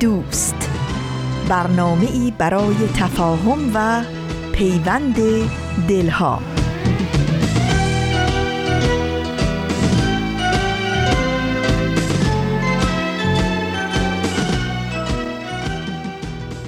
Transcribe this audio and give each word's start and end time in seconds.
دوست. 0.00 0.70
برنامه 1.48 2.10
ای 2.10 2.32
برای 2.38 2.88
تفاهم 2.96 3.70
و 3.74 4.04
پیوند 4.52 5.16
دلها. 5.88 6.42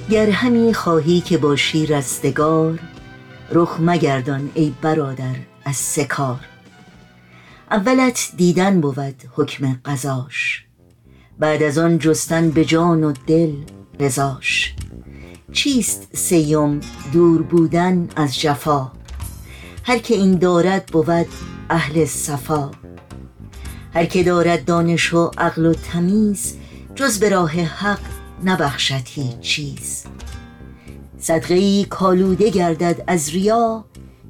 گر 0.09 0.29
همی 0.29 0.73
خواهی 0.73 1.21
که 1.21 1.37
باشی 1.37 1.85
رستگار 1.85 2.79
رخ 3.51 3.77
مگردان 3.79 4.51
ای 4.53 4.73
برادر 4.81 5.35
از 5.65 5.75
سکار. 5.75 6.39
اولت 7.71 8.31
دیدن 8.37 8.81
بود 8.81 9.15
حکم 9.35 9.79
قضاش. 9.85 10.65
بعد 11.41 11.63
از 11.63 11.77
آن 11.77 11.99
جستن 11.99 12.49
به 12.49 12.65
جان 12.65 13.03
و 13.03 13.13
دل 13.27 13.53
رزاش 13.99 14.75
چیست 15.51 16.07
سیم 16.13 16.79
دور 17.13 17.41
بودن 17.41 18.09
از 18.15 18.39
جفا؟ 18.39 18.91
هر 19.83 19.97
که 19.97 20.13
این 20.13 20.37
دارد 20.37 20.85
بود 20.85 21.27
اهل 21.69 22.05
صفا. 22.05 22.71
هر 23.93 24.05
که 24.05 24.23
دارد 24.23 24.65
دانش 24.65 25.13
و 25.13 25.31
عقل 25.37 25.65
و 25.65 25.73
تمیز 25.73 26.57
جز 26.95 27.19
به 27.19 27.29
راه 27.29 27.51
حق 27.51 28.01
نبخشد 28.43 29.03
هیچ 29.05 29.39
چیز. 29.39 30.03
صدقه 31.17 31.55
ای 31.55 31.85
کالوده 31.89 32.49
گردد 32.49 33.03
از 33.07 33.29
ریا 33.29 33.85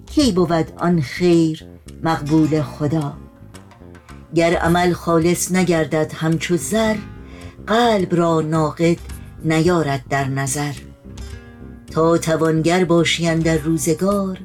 کی 0.05 0.31
بود 0.31 0.73
آن 0.77 1.01
خیر 1.01 1.65
مقبول 2.03 2.61
خدا؟ 2.61 3.13
گر 4.35 4.55
عمل 4.55 4.93
خالص 4.93 5.51
نگردد 5.51 6.11
همچو 6.15 6.57
زر 6.57 6.95
قلب 7.67 8.15
را 8.15 8.41
ناقد 8.41 8.97
نیارد 9.43 10.01
در 10.09 10.27
نظر. 10.27 10.73
تا 11.91 12.17
توانگر 12.17 12.85
باشی 12.85 13.35
در 13.35 13.57
روزگار 13.57 14.37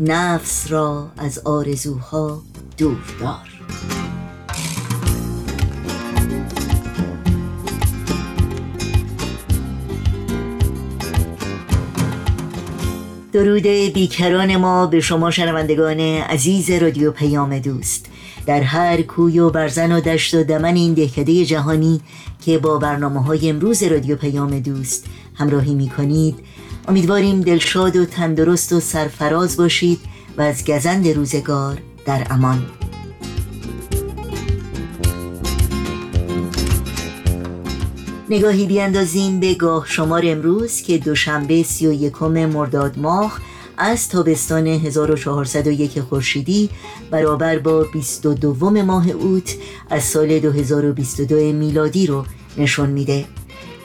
نفس 0.00 0.72
را 0.72 1.10
از 1.16 1.38
آرزوها 1.38 2.42
دور 2.76 2.98
دار 3.20 3.56
درود 13.32 13.62
بیکران 13.94 14.56
ما 14.56 14.86
به 14.86 15.00
شما 15.00 15.30
شنوندگان 15.30 16.00
عزیز 16.00 16.70
رادیو 16.70 17.10
پیام 17.10 17.58
دوست. 17.58 18.06
در 18.46 18.60
هر 18.60 19.02
کوی 19.02 19.38
و 19.38 19.50
برزن 19.50 19.92
و 19.92 20.00
دشت 20.00 20.34
و 20.34 20.44
دمن 20.44 20.76
این 20.76 20.94
دهکده 20.94 21.44
جهانی 21.44 22.00
که 22.46 22.58
با 22.58 22.78
برنامه 22.78 23.22
های 23.22 23.50
امروز 23.50 23.82
رادیو 23.82 24.16
پیام 24.16 24.58
دوست 24.58 25.06
همراهی 25.34 25.74
می 25.74 25.88
کنید 25.88 26.34
امیدواریم 26.88 27.40
دلشاد 27.40 27.96
و 27.96 28.04
تندرست 28.04 28.72
و 28.72 28.80
سرفراز 28.80 29.56
باشید 29.56 30.00
و 30.38 30.42
از 30.42 30.64
گزند 30.64 31.08
روزگار 31.08 31.78
در 32.04 32.26
امان. 32.30 32.66
نگاهی 38.30 38.66
بیاندازیم 38.66 39.40
به 39.40 39.54
گاه 39.54 39.86
شمار 39.88 40.22
امروز 40.24 40.82
که 40.82 40.98
دوشنبه 40.98 41.62
سی 41.62 41.86
و 41.86 41.92
یکم 41.92 42.46
مرداد 42.46 42.98
ماه 42.98 43.40
از 43.78 44.08
تابستان 44.08 44.66
1401 44.66 46.00
خورشیدی 46.00 46.70
برابر 47.10 47.58
با 47.58 47.82
22 47.82 48.70
ماه 48.70 49.10
اوت 49.10 49.54
از 49.90 50.02
سال 50.02 50.38
2022 50.38 51.36
میلادی 51.36 52.06
رو 52.06 52.24
نشون 52.56 52.90
میده. 52.90 53.24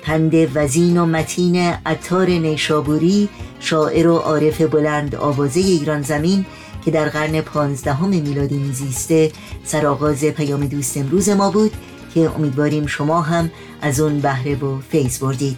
پند 0.02 0.34
وزین 0.54 0.98
و 0.98 1.06
متین 1.06 1.56
عطار 1.86 2.30
نیشابوری 2.30 3.30
شاعر 3.60 4.08
و 4.08 4.18
عارف 4.18 4.62
بلند 4.62 5.16
آوازه 5.16 5.60
ایران 5.60 6.02
زمین 6.02 6.46
که 6.86 6.92
در 6.92 7.10
قرن 7.10 7.42
پانزدهم 7.42 8.10
میلادی 8.10 8.58
میزیسته 8.58 9.32
سرآغاز 9.64 10.26
پیام 10.26 10.66
دوست 10.66 10.98
امروز 10.98 11.30
ما 11.30 11.52
بود 11.52 11.72
که 12.14 12.32
امیدواریم 12.36 12.86
شما 12.86 13.22
هم 13.22 13.52
از 13.82 14.00
اون 14.00 14.20
بهره 14.20 14.56
و 14.56 14.80
فیض 14.90 15.20
بردید. 15.20 15.58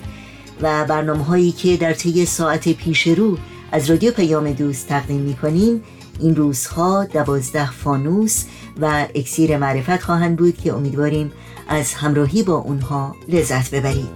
و 0.61 0.85
برنامه 0.85 1.23
هایی 1.23 1.51
که 1.51 1.77
در 1.77 1.93
طی 1.93 2.25
ساعت 2.25 2.69
پیش 2.69 3.07
رو 3.07 3.37
از 3.73 3.89
رادیو 3.89 4.11
پیام 4.11 4.51
دوست 4.51 4.87
تقدیم 4.87 5.21
می 5.21 5.33
کنیم 5.33 5.83
این 6.19 6.35
روزها 6.35 7.05
دوازده 7.05 7.71
فانوس 7.71 8.45
و 8.81 9.07
اکسیر 9.15 9.57
معرفت 9.57 10.01
خواهند 10.01 10.37
بود 10.37 10.57
که 10.57 10.73
امیدواریم 10.73 11.31
از 11.67 11.93
همراهی 11.93 12.43
با 12.43 12.53
اونها 12.53 13.15
لذت 13.29 13.75
ببرید. 13.75 14.09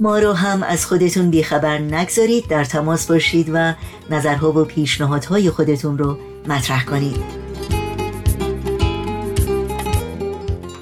ما 0.00 0.18
رو 0.18 0.32
هم 0.32 0.62
از 0.62 0.86
خودتون 0.86 1.30
بیخبر 1.30 1.78
نگذارید. 1.78 2.48
در 2.48 2.64
تماس 2.64 3.06
باشید 3.06 3.50
و 3.54 3.74
نظرها 4.10 4.52
و 4.52 4.64
پیشنهادهای 4.64 5.50
خودتون 5.50 5.98
رو 5.98 6.18
مطرح 6.48 6.84
کنید. 6.84 7.37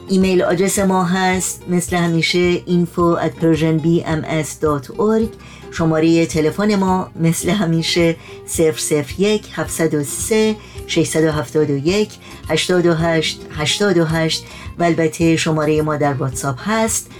ایمیل 0.08 0.42
آدرس 0.42 0.78
ما 0.78 1.04
هست 1.04 1.62
مثل 1.68 1.96
همیشه 1.96 2.58
info 2.58 3.18
at 3.20 3.32
persianbms.org 3.42 5.28
شماره 5.72 6.26
تلفن 6.26 6.76
ما 6.76 7.10
مثل 7.20 7.50
همیشه 7.50 8.16
001 8.58 9.46
703 9.56 10.56
671 10.86 12.18
828 12.48 13.40
828 13.50 14.44
و 14.78 14.84
البته 14.84 15.36
شماره 15.36 15.82
ما 15.82 15.96
در 15.96 16.12
واتساپ 16.12 16.58
هست 16.60 17.10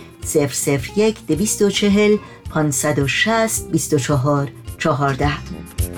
001 0.96 1.16
240 1.26 2.18
560 2.50 3.70
24 3.72 4.48
14 4.78 5.95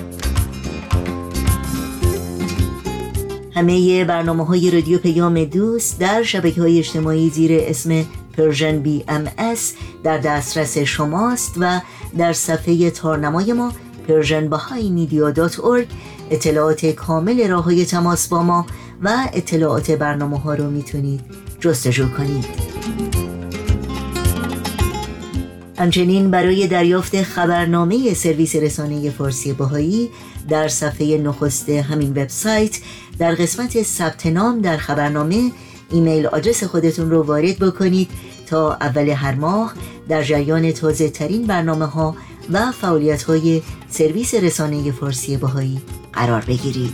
همه 3.59 4.05
برنامه 4.05 4.45
های 4.45 4.71
رادیو 4.71 4.97
پیام 4.97 5.43
دوست 5.43 5.99
در 5.99 6.23
شبکه 6.23 6.61
های 6.61 6.79
اجتماعی 6.79 7.29
زیر 7.29 7.51
اسم 7.53 8.05
Persian 8.37 8.79
BMS 8.79 9.73
در 10.03 10.17
دسترس 10.17 10.77
شماست 10.77 11.53
و 11.57 11.81
در 12.17 12.33
صفحه 12.33 12.89
تارنمای 12.89 13.53
ما 13.53 13.73
Persian 14.07 14.49
اطلاعات 16.29 16.85
کامل 16.85 17.47
راه 17.47 17.63
های 17.63 17.85
تماس 17.85 18.27
با 18.27 18.43
ما 18.43 18.65
و 19.03 19.29
اطلاعات 19.33 19.91
برنامه 19.91 20.39
ها 20.39 20.53
رو 20.53 20.69
می‌تونید 20.69 21.21
جستجو 21.59 22.09
کنید. 22.09 22.45
همچنین 25.77 26.31
برای 26.31 26.67
دریافت 26.67 27.21
خبرنامه 27.21 28.13
سرویس 28.13 28.55
رسانه 28.55 29.09
فارسی 29.09 29.53
باهایی 29.53 30.09
در 30.49 30.67
صفحه 30.67 31.17
نخست 31.17 31.69
همین 31.69 32.09
وبسایت. 32.09 32.79
در 33.19 33.35
قسمت 33.35 33.83
ثبت 33.83 34.25
نام 34.25 34.61
در 34.61 34.77
خبرنامه 34.77 35.51
ایمیل 35.91 36.27
آدرس 36.27 36.63
خودتون 36.63 37.11
رو 37.11 37.23
وارد 37.23 37.59
بکنید 37.59 38.09
تا 38.47 38.73
اول 38.73 39.09
هر 39.09 39.35
ماه 39.35 39.73
در 40.09 40.23
جریان 40.23 40.71
تازه 40.71 41.09
ترین 41.09 41.47
برنامه 41.47 41.85
ها 41.85 42.15
و 42.51 42.71
فعالیت 42.71 43.23
های 43.23 43.61
سرویس 43.89 44.33
رسانه 44.33 44.91
فارسی 44.91 45.37
باهایی 45.37 45.81
قرار 46.13 46.41
بگیرید. 46.41 46.93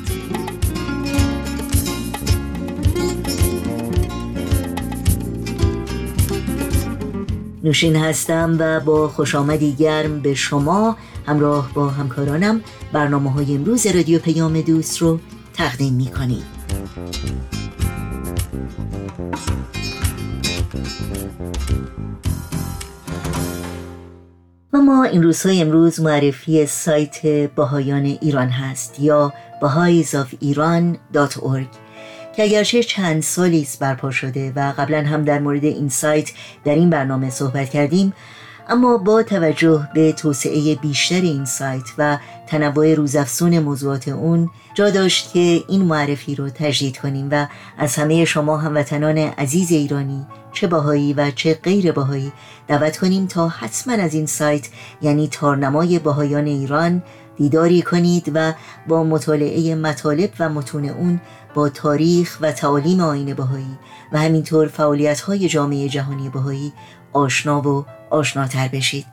نوشین 7.63 7.95
هستم 7.95 8.55
و 8.59 8.79
با 8.79 9.07
خوش 9.07 9.35
آمدی 9.35 9.73
گرم 9.73 10.19
به 10.19 10.33
شما 10.33 10.97
همراه 11.25 11.73
با 11.73 11.89
همکارانم 11.89 12.61
برنامه 12.93 13.31
های 13.31 13.55
امروز 13.55 13.87
رادیو 13.87 14.19
پیام 14.19 14.61
دوست 14.61 14.97
رو 14.97 15.19
تقدیم 15.53 15.93
می 15.93 16.05
کنیم 16.05 16.43
و 24.73 24.77
اما 24.77 25.03
این 25.03 25.23
روزهای 25.23 25.61
امروز 25.61 25.99
معرفی 25.99 26.65
سایت 26.65 27.25
باهایان 27.55 28.05
ایران 28.05 28.49
هست 28.49 28.99
یا 28.99 29.33
bahaisofiran.org 29.61 31.85
که 32.35 32.43
اگرچه 32.43 32.83
چند 32.83 33.21
سالی 33.21 33.61
است 33.61 33.79
برپا 33.79 34.11
شده 34.11 34.53
و 34.55 34.73
قبلا 34.77 35.03
هم 35.03 35.23
در 35.23 35.39
مورد 35.39 35.65
این 35.65 35.89
سایت 35.89 36.31
در 36.65 36.75
این 36.75 36.89
برنامه 36.89 37.29
صحبت 37.29 37.69
کردیم 37.69 38.13
اما 38.69 38.97
با 38.97 39.23
توجه 39.23 39.87
به 39.93 40.11
توسعه 40.11 40.75
بیشتر 40.75 41.21
این 41.21 41.45
سایت 41.45 41.83
و 41.97 42.17
تنوع 42.47 42.93
روزافزون 42.93 43.59
موضوعات 43.59 44.07
اون 44.07 44.49
جا 44.73 44.89
داشت 44.89 45.33
که 45.33 45.63
این 45.67 45.81
معرفی 45.81 46.35
رو 46.35 46.49
تجدید 46.49 46.97
کنیم 46.97 47.27
و 47.31 47.47
از 47.77 47.95
همه 47.95 48.25
شما 48.25 48.57
هموطنان 48.57 49.17
عزیز 49.17 49.71
ایرانی 49.71 50.25
چه 50.51 50.67
باهایی 50.67 51.13
و 51.13 51.31
چه 51.31 51.53
غیر 51.53 51.91
باهایی 51.91 52.31
دعوت 52.67 52.97
کنیم 52.97 53.27
تا 53.27 53.47
حتما 53.47 53.93
از 53.93 54.13
این 54.13 54.25
سایت 54.25 54.67
یعنی 55.01 55.27
تارنمای 55.27 55.99
باهایان 55.99 56.45
ایران 56.45 57.03
دیداری 57.37 57.81
کنید 57.81 58.31
و 58.33 58.53
با 58.87 59.03
مطالعه 59.03 59.75
مطالب 59.75 60.29
و 60.39 60.49
متون 60.49 60.89
اون 60.89 61.21
با 61.53 61.69
تاریخ 61.69 62.37
و 62.41 62.51
تعالیم 62.51 62.99
آین 62.99 63.33
باهایی 63.33 63.77
و 64.11 64.19
همینطور 64.19 64.67
فعالیت 64.67 65.21
های 65.21 65.49
جامعه 65.49 65.89
جهانی 65.89 66.29
باهایی 66.29 66.73
آشنا 67.13 67.61
و 67.61 67.85
آشناتر 68.09 68.67
بشید. 68.67 69.05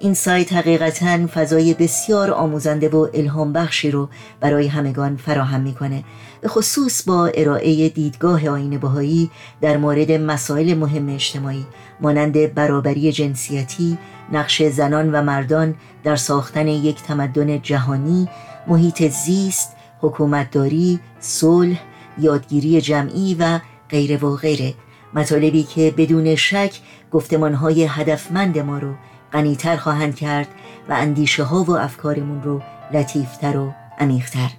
این 0.00 0.14
سایت 0.14 0.52
حقیقتا 0.52 1.26
فضای 1.26 1.74
بسیار 1.74 2.30
آموزنده 2.30 2.88
و 2.88 3.06
الهام 3.14 3.52
بخشی 3.52 3.90
رو 3.90 4.08
برای 4.40 4.66
همگان 4.66 5.16
فراهم 5.16 5.60
می‌کنه. 5.60 6.04
به 6.40 6.48
خصوص 6.48 7.02
با 7.02 7.26
ارائه 7.26 7.88
دیدگاه 7.88 8.48
آین 8.48 8.78
بهایی 8.78 9.30
در 9.60 9.76
مورد 9.76 10.12
مسائل 10.12 10.74
مهم 10.74 11.08
اجتماعی 11.08 11.66
مانند 12.00 12.54
برابری 12.54 13.12
جنسیتی، 13.12 13.98
نقش 14.32 14.62
زنان 14.62 15.14
و 15.14 15.22
مردان 15.22 15.74
در 16.04 16.16
ساختن 16.16 16.68
یک 16.68 17.02
تمدن 17.02 17.62
جهانی، 17.62 18.28
محیط 18.66 19.08
زیست، 19.08 19.76
حکومتداری، 20.00 21.00
صلح، 21.20 21.80
یادگیری 22.18 22.80
جمعی 22.80 23.36
و 23.40 23.60
غیره 23.90 24.16
و 24.16 24.36
غیره. 24.36 24.74
مطالبی 25.14 25.62
که 25.62 25.94
بدون 25.96 26.34
شک 26.34 26.72
گفتمانهای 27.12 27.84
هدفمند 27.84 28.58
ما 28.58 28.78
رو 28.78 28.94
غنیتر 29.32 29.76
خواهند 29.76 30.16
کرد 30.16 30.48
و 30.88 30.92
اندیشه 30.92 31.42
ها 31.42 31.64
و 31.64 31.70
افکارمون 31.70 32.42
رو 32.42 32.62
لطیفتر 32.94 33.56
و 33.56 33.74
عمیقتر. 33.98 34.50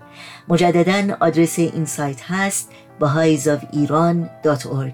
مجددا 0.47 1.17
آدرس 1.19 1.59
این 1.59 1.85
سایت 1.85 2.21
هست 2.31 2.71
bahaisofiran.org 3.01 4.93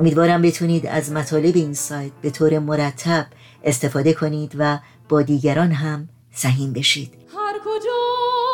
امیدوارم 0.00 0.42
بتونید 0.42 0.86
از 0.86 1.12
مطالب 1.12 1.56
این 1.56 1.74
سایت 1.74 2.12
به 2.22 2.30
طور 2.30 2.58
مرتب 2.58 3.26
استفاده 3.64 4.12
کنید 4.12 4.52
و 4.58 4.78
با 5.08 5.22
دیگران 5.22 5.72
هم 5.72 6.08
سهیم 6.32 6.72
بشید. 6.72 7.14
هر 7.36 7.58
کجا 7.58 8.45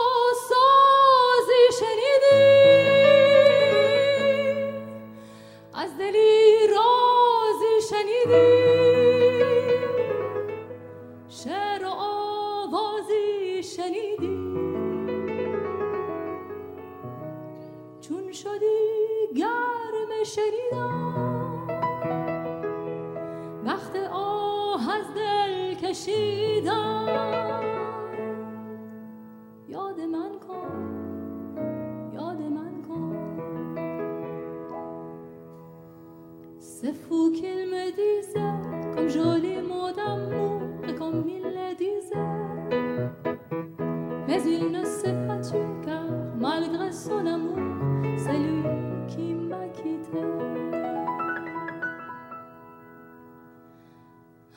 دلی 6.12 6.66
رازی 6.66 7.74
شنیدی. 7.90 8.46
شعر 11.28 11.84
و 11.84 11.88
آوازی 11.88 13.62
شنیدی. 13.62 14.42
چون 18.00 18.32
شدی 18.32 19.28
گرم 19.36 20.24
شنیدم. 20.24 21.68
وقت 23.64 23.96
آه 24.12 24.90
از 24.94 25.14
دل 25.14 25.74
کشیدم. 25.74 27.71
Se 36.81 36.87
fu 36.87 37.31
qu'il 37.33 37.67
me 37.69 37.91
disait, 37.91 38.93
comme 38.93 39.07
joli 39.07 39.61
mot 39.61 39.91
d'amour 39.95 40.61
et 40.87 40.93
comme 40.95 41.23
il 41.27 41.43
le 41.43 41.75
disait. 41.75 42.15
Mais 44.27 44.41
il 44.43 44.71
ne 44.71 44.83
s'est 44.83 45.15
pas 45.27 45.37
tué 45.39 45.65
car 45.85 46.05
malgré 46.37 46.91
son 46.91 47.25
amour, 47.25 47.59
c'est 48.17 48.37
lui 48.37 49.05
qui 49.07 49.33
m'a 49.33 49.67
quitté. 49.69 50.21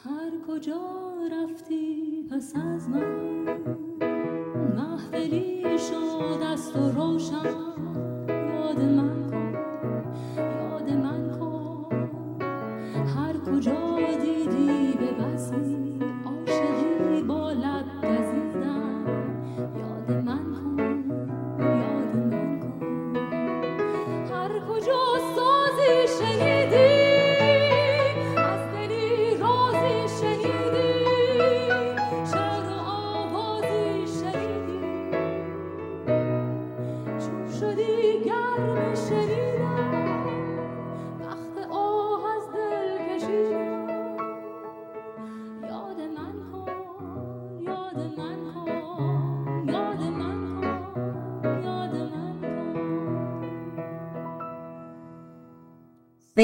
هر 0.04 0.30
کجا 0.46 0.80
رفتی 1.32 2.26
پس 2.30 2.52
از 2.56 2.88
من 2.88 3.33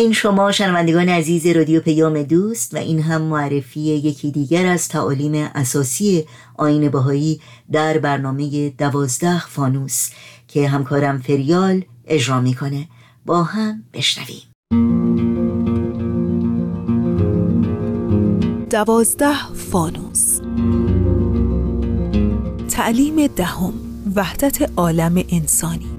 این 0.02 0.14
شما 0.14 0.52
شنوندگان 0.52 1.10
عزیز 1.10 1.48
رادیو 1.48 1.82
پیام 1.82 2.24
دوست 2.24 2.74
و 2.74 2.78
این 2.78 3.02
هم 3.02 3.22
معرفی 3.22 3.80
یکی 3.80 4.32
دیگر 4.32 4.66
از 4.66 4.88
تعالیم 4.88 5.50
اساسی 5.56 6.26
آین 6.58 6.90
بهایی 6.90 7.42
در 7.72 7.98
برنامه 7.98 8.70
دوازده 8.70 9.48
فانوس 9.48 10.10
که 10.48 10.68
همکارم 10.68 11.20
فریال 11.20 11.84
اجرا 12.08 12.42
می‌کنه. 12.42 12.88
با 13.26 13.44
هم 13.44 13.84
بشنویم. 13.94 14.42
دوازده 18.70 19.54
فانوس. 19.54 20.40
تعلیم 22.70 23.28
دهم 23.28 23.74
وحدت 24.16 24.72
عالم 24.78 25.24
انسانی. 25.30 25.91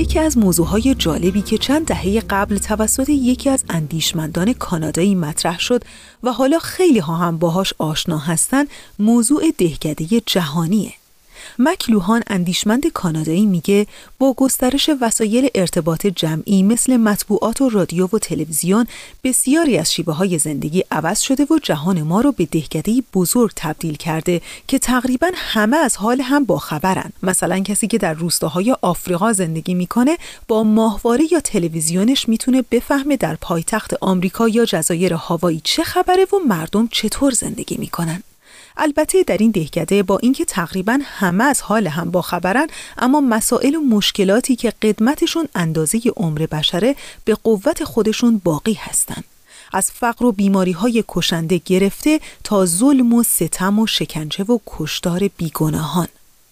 یکی 0.00 0.18
از 0.18 0.38
موضوعهای 0.38 0.94
جالبی 0.94 1.42
که 1.42 1.58
چند 1.58 1.86
دهه 1.86 2.20
قبل 2.20 2.58
توسط 2.58 3.08
یکی 3.08 3.50
از 3.50 3.64
اندیشمندان 3.68 4.52
کانادایی 4.52 5.14
مطرح 5.14 5.58
شد 5.58 5.82
و 6.22 6.32
حالا 6.32 6.58
خیلی 6.58 6.98
ها 6.98 7.16
هم 7.16 7.38
باهاش 7.38 7.74
آشنا 7.78 8.18
هستند 8.18 8.68
موضوع 8.98 9.50
دهکده 9.58 10.20
جهانیه. 10.26 10.92
مکلوهان 11.58 12.22
اندیشمند 12.26 12.86
کانادایی 12.86 13.46
میگه 13.46 13.86
با 14.18 14.34
گسترش 14.36 14.90
وسایل 15.00 15.48
ارتباط 15.54 16.06
جمعی 16.06 16.62
مثل 16.62 16.96
مطبوعات 16.96 17.60
و 17.60 17.68
رادیو 17.68 18.08
و 18.12 18.18
تلویزیون 18.18 18.86
بسیاری 19.24 19.78
از 19.78 19.92
شیوه 19.92 20.14
های 20.14 20.38
زندگی 20.38 20.84
عوض 20.90 21.20
شده 21.20 21.44
و 21.44 21.58
جهان 21.62 22.02
ما 22.02 22.20
رو 22.20 22.32
به 22.32 22.46
دهکده 22.46 23.02
بزرگ 23.14 23.50
تبدیل 23.56 23.96
کرده 23.96 24.40
که 24.68 24.78
تقریبا 24.78 25.30
همه 25.34 25.76
از 25.76 25.96
حال 25.96 26.20
هم 26.20 26.44
باخبرن. 26.44 27.12
مثلا 27.22 27.58
کسی 27.60 27.86
که 27.86 27.98
در 27.98 28.12
روستاهای 28.12 28.76
آفریقا 28.82 29.32
زندگی 29.32 29.74
می‌کنه 29.74 30.18
با 30.48 30.62
ماهواره 30.62 31.32
یا 31.32 31.40
تلویزیونش 31.40 32.28
می‌تونه 32.28 32.64
بفهمه 32.70 33.16
در 33.16 33.36
پایتخت 33.40 33.94
آمریکا 34.00 34.48
یا 34.48 34.64
جزایر 34.64 35.14
هاوایی 35.14 35.60
چه 35.64 35.82
خبره 35.82 36.24
و 36.24 36.36
مردم 36.48 36.88
چطور 36.92 37.32
زندگی 37.32 37.76
می‌کنن. 37.76 38.22
البته 38.76 39.22
در 39.22 39.36
این 39.36 39.50
دهکده 39.50 40.02
با 40.02 40.18
اینکه 40.18 40.44
تقریبا 40.44 40.98
همه 41.04 41.44
از 41.44 41.62
حال 41.62 41.86
هم 41.86 42.10
با 42.10 42.22
خبرن 42.22 42.66
اما 42.98 43.20
مسائل 43.20 43.74
و 43.74 43.80
مشکلاتی 43.80 44.56
که 44.56 44.72
قدمتشون 44.82 45.48
اندازه 45.54 46.00
عمر 46.16 46.46
بشره 46.46 46.96
به 47.24 47.34
قوت 47.34 47.84
خودشون 47.84 48.40
باقی 48.44 48.74
هستند. 48.74 49.24
از 49.72 49.90
فقر 49.90 50.24
و 50.24 50.32
بیماری 50.32 50.72
های 50.72 51.04
کشنده 51.08 51.60
گرفته 51.64 52.20
تا 52.44 52.66
ظلم 52.66 53.12
و 53.12 53.22
ستم 53.22 53.78
و 53.78 53.86
شکنجه 53.86 54.44
و 54.44 54.58
کشتار 54.66 55.28
بیگناهان. 55.36 56.08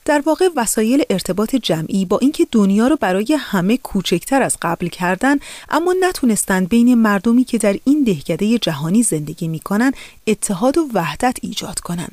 در 0.09 0.23
واقع 0.27 0.49
وسایل 0.57 1.03
ارتباط 1.11 1.57
جمعی 1.57 2.05
با 2.05 2.19
اینکه 2.19 2.47
دنیا 2.53 2.88
رو 2.88 2.97
برای 2.97 3.37
همه 3.41 3.77
کوچکتر 3.77 4.43
از 4.43 4.57
قبل 4.62 4.88
کردن 4.88 5.37
اما 5.71 5.95
نتونستند 6.00 6.69
بین 6.69 6.95
مردمی 6.95 7.45
که 7.45 7.59
در 7.59 7.79
این 7.85 8.05
دهکده 8.05 8.59
جهانی 8.59 9.03
زندگی 9.03 9.49
می‌کنن 9.49 9.93
اتحاد 10.27 10.79
و 10.79 10.88
وحدت 10.95 11.37
ایجاد 11.43 11.81
کنن 11.81 12.09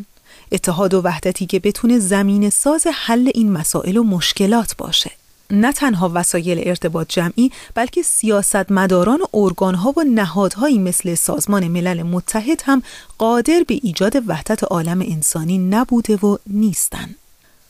اتحاد 0.52 0.94
و 0.94 1.02
وحدتی 1.02 1.46
که 1.46 1.60
بتونه 1.60 2.00
زمین 2.00 2.50
ساز 2.50 2.88
حل 2.94 3.32
این 3.34 3.52
مسائل 3.52 3.98
و 3.98 4.04
مشکلات 4.04 4.76
باشه 4.78 5.12
نه 5.50 5.72
تنها 5.74 6.12
وسایل 6.14 6.62
ارتباط 6.66 7.08
جمعی 7.10 7.52
بلکه 7.76 8.02
سیاستمداران 8.02 9.22
و 9.22 9.38
ارگانها 9.38 9.94
و 9.98 10.04
نهادهایی 10.04 10.78
مثل 10.78 11.16
سازمان 11.16 11.68
ملل 11.68 12.04
متحد 12.04 12.62
هم 12.66 12.84
قادر 13.18 13.64
به 13.68 13.80
ایجاد 13.84 14.16
وحدت 14.28 14.64
عالم 14.64 15.02
انسانی 15.02 15.58
نبوده 15.58 16.16
و 16.16 16.38
نیستن. 16.48 17.16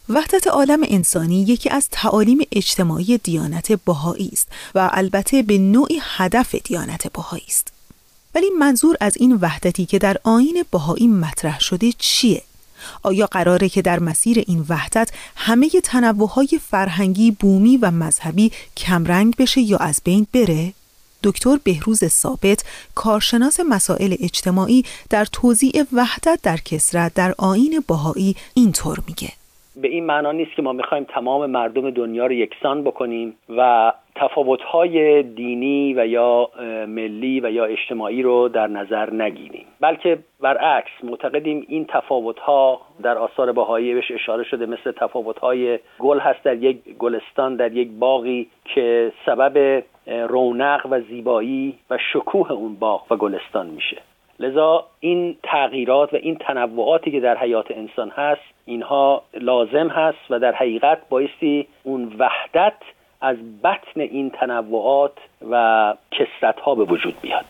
وحدت 0.10 0.48
عالم 0.48 0.80
انسانی 0.84 1.42
یکی 1.42 1.70
از 1.70 1.88
تعالیم 1.92 2.38
اجتماعی 2.52 3.18
دیانت 3.18 3.72
بهایی 3.72 4.30
است 4.34 4.48
و 4.76 4.90
البته 4.94 5.44
به 5.44 5.58
نوعی 5.58 6.00
هدف 6.02 6.56
دیانت 6.56 7.14
بهایی 7.14 7.44
است. 7.48 7.68
ولی 8.36 8.50
منظور 8.60 8.98
از 9.00 9.18
این 9.18 9.38
وحدتی 9.42 9.86
که 9.86 10.00
در 10.00 10.18
آین 10.24 10.66
بهایی 10.72 11.08
مطرح 11.08 11.60
شده 11.60 11.92
چیه؟ 11.98 12.42
آیا 13.04 13.26
قراره 13.26 13.70
که 13.70 13.82
در 13.82 14.00
مسیر 14.00 14.44
این 14.48 14.66
وحدت 14.70 15.10
همه 15.36 15.70
تنوعهای 15.70 16.60
فرهنگی، 16.72 17.32
بومی 17.32 17.78
و 17.78 17.92
مذهبی 17.92 18.52
کمرنگ 18.78 19.36
بشه 19.36 19.62
یا 19.62 19.78
از 19.78 20.02
بین 20.04 20.28
بره؟ 20.34 20.74
دکتر 21.24 21.60
بهروز 21.64 22.06
ثابت 22.06 22.64
کارشناس 22.96 23.60
مسائل 23.60 24.16
اجتماعی 24.20 24.86
در 25.10 25.26
توضیع 25.26 25.86
وحدت 25.94 26.40
در 26.44 26.58
کسرت 26.58 27.14
در 27.14 27.36
آین 27.38 27.84
باهایی 27.88 28.36
اینطور 28.54 29.04
میگه 29.08 29.32
به 29.82 29.88
این 29.88 30.06
معنا 30.06 30.32
نیست 30.32 30.52
که 30.56 30.62
ما 30.62 30.74
می‌خوایم 30.74 31.04
تمام 31.04 31.46
مردم 31.46 31.90
دنیا 31.90 32.26
رو 32.26 32.32
یکسان 32.32 32.84
بکنیم 32.84 33.36
و 33.58 33.94
تفاوت‌های 34.16 35.24
دینی 35.24 35.94
و 35.94 36.08
یا 36.08 36.50
ملی 36.88 37.40
و 37.40 37.52
یا 37.52 37.66
اجتماعی 37.66 38.22
رو 38.22 38.50
در 38.50 38.68
نظر 38.68 39.14
نگیریم. 39.14 39.66
بلکه 39.82 40.18
برعکس 40.42 40.92
معتقدیم 41.04 41.66
این 41.70 41.86
تفاوت‌ها 41.86 42.82
در 43.04 43.18
آثار 43.18 43.52
بهایی 43.52 43.94
بهش 43.94 44.12
اشاره 44.12 44.44
شده 44.44 44.66
مثل 44.66 44.92
تفاوت‌های 44.92 45.80
گل 46.00 46.20
هست 46.20 46.44
در 46.44 46.56
یک 46.56 46.78
گلستان 47.00 47.56
در 47.56 47.72
یک 47.72 47.90
باقی 48.00 48.48
که 48.66 49.12
سبب 49.26 49.84
رونق 50.08 50.88
و 50.90 51.02
زیبایی 51.02 51.78
و 51.90 51.98
شکوه 52.14 52.52
اون 52.52 52.76
باغ 52.76 53.12
و 53.12 53.16
گلستان 53.16 53.68
میشه. 53.68 53.98
لذا 54.40 54.86
این 55.00 55.38
تغییرات 55.44 56.14
و 56.14 56.16
این 56.16 56.36
تنوعاتی 56.36 57.12
که 57.12 57.20
در 57.20 57.38
حیات 57.38 57.72
انسان 57.72 58.10
هست 58.10 58.42
اینها 58.66 59.24
لازم 59.34 59.88
هست 59.88 60.18
و 60.30 60.40
در 60.40 60.52
حقیقت 60.56 60.98
بایستی 61.10 61.68
اون 61.84 62.16
وحدت 62.20 62.78
از 63.22 63.38
بطن 63.64 64.02
این 64.02 64.30
تنوعات 64.30 65.18
و 65.52 65.94
کسرت 66.12 66.60
ها 66.60 66.76
به 66.76 66.84
وجود 66.84 67.22
بیاد. 67.22 67.46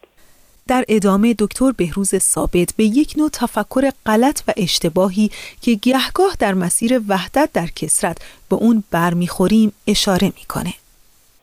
در 0.67 0.83
ادامه 0.89 1.35
دکتر 1.39 1.71
بهروز 1.77 2.15
ثابت 2.15 2.73
به 2.77 2.83
یک 2.83 3.13
نوع 3.17 3.29
تفکر 3.33 3.89
غلط 4.05 4.41
و 4.47 4.51
اشتباهی 4.57 5.29
که 5.61 5.71
گهگاه 5.83 6.35
در 6.39 6.53
مسیر 6.53 6.99
وحدت 7.09 7.49
در 7.53 7.67
کسرت 7.75 8.17
به 8.49 8.55
اون 8.55 8.83
برمیخوریم 8.93 9.71
اشاره 9.87 10.27
می‌کنه. 10.27 10.73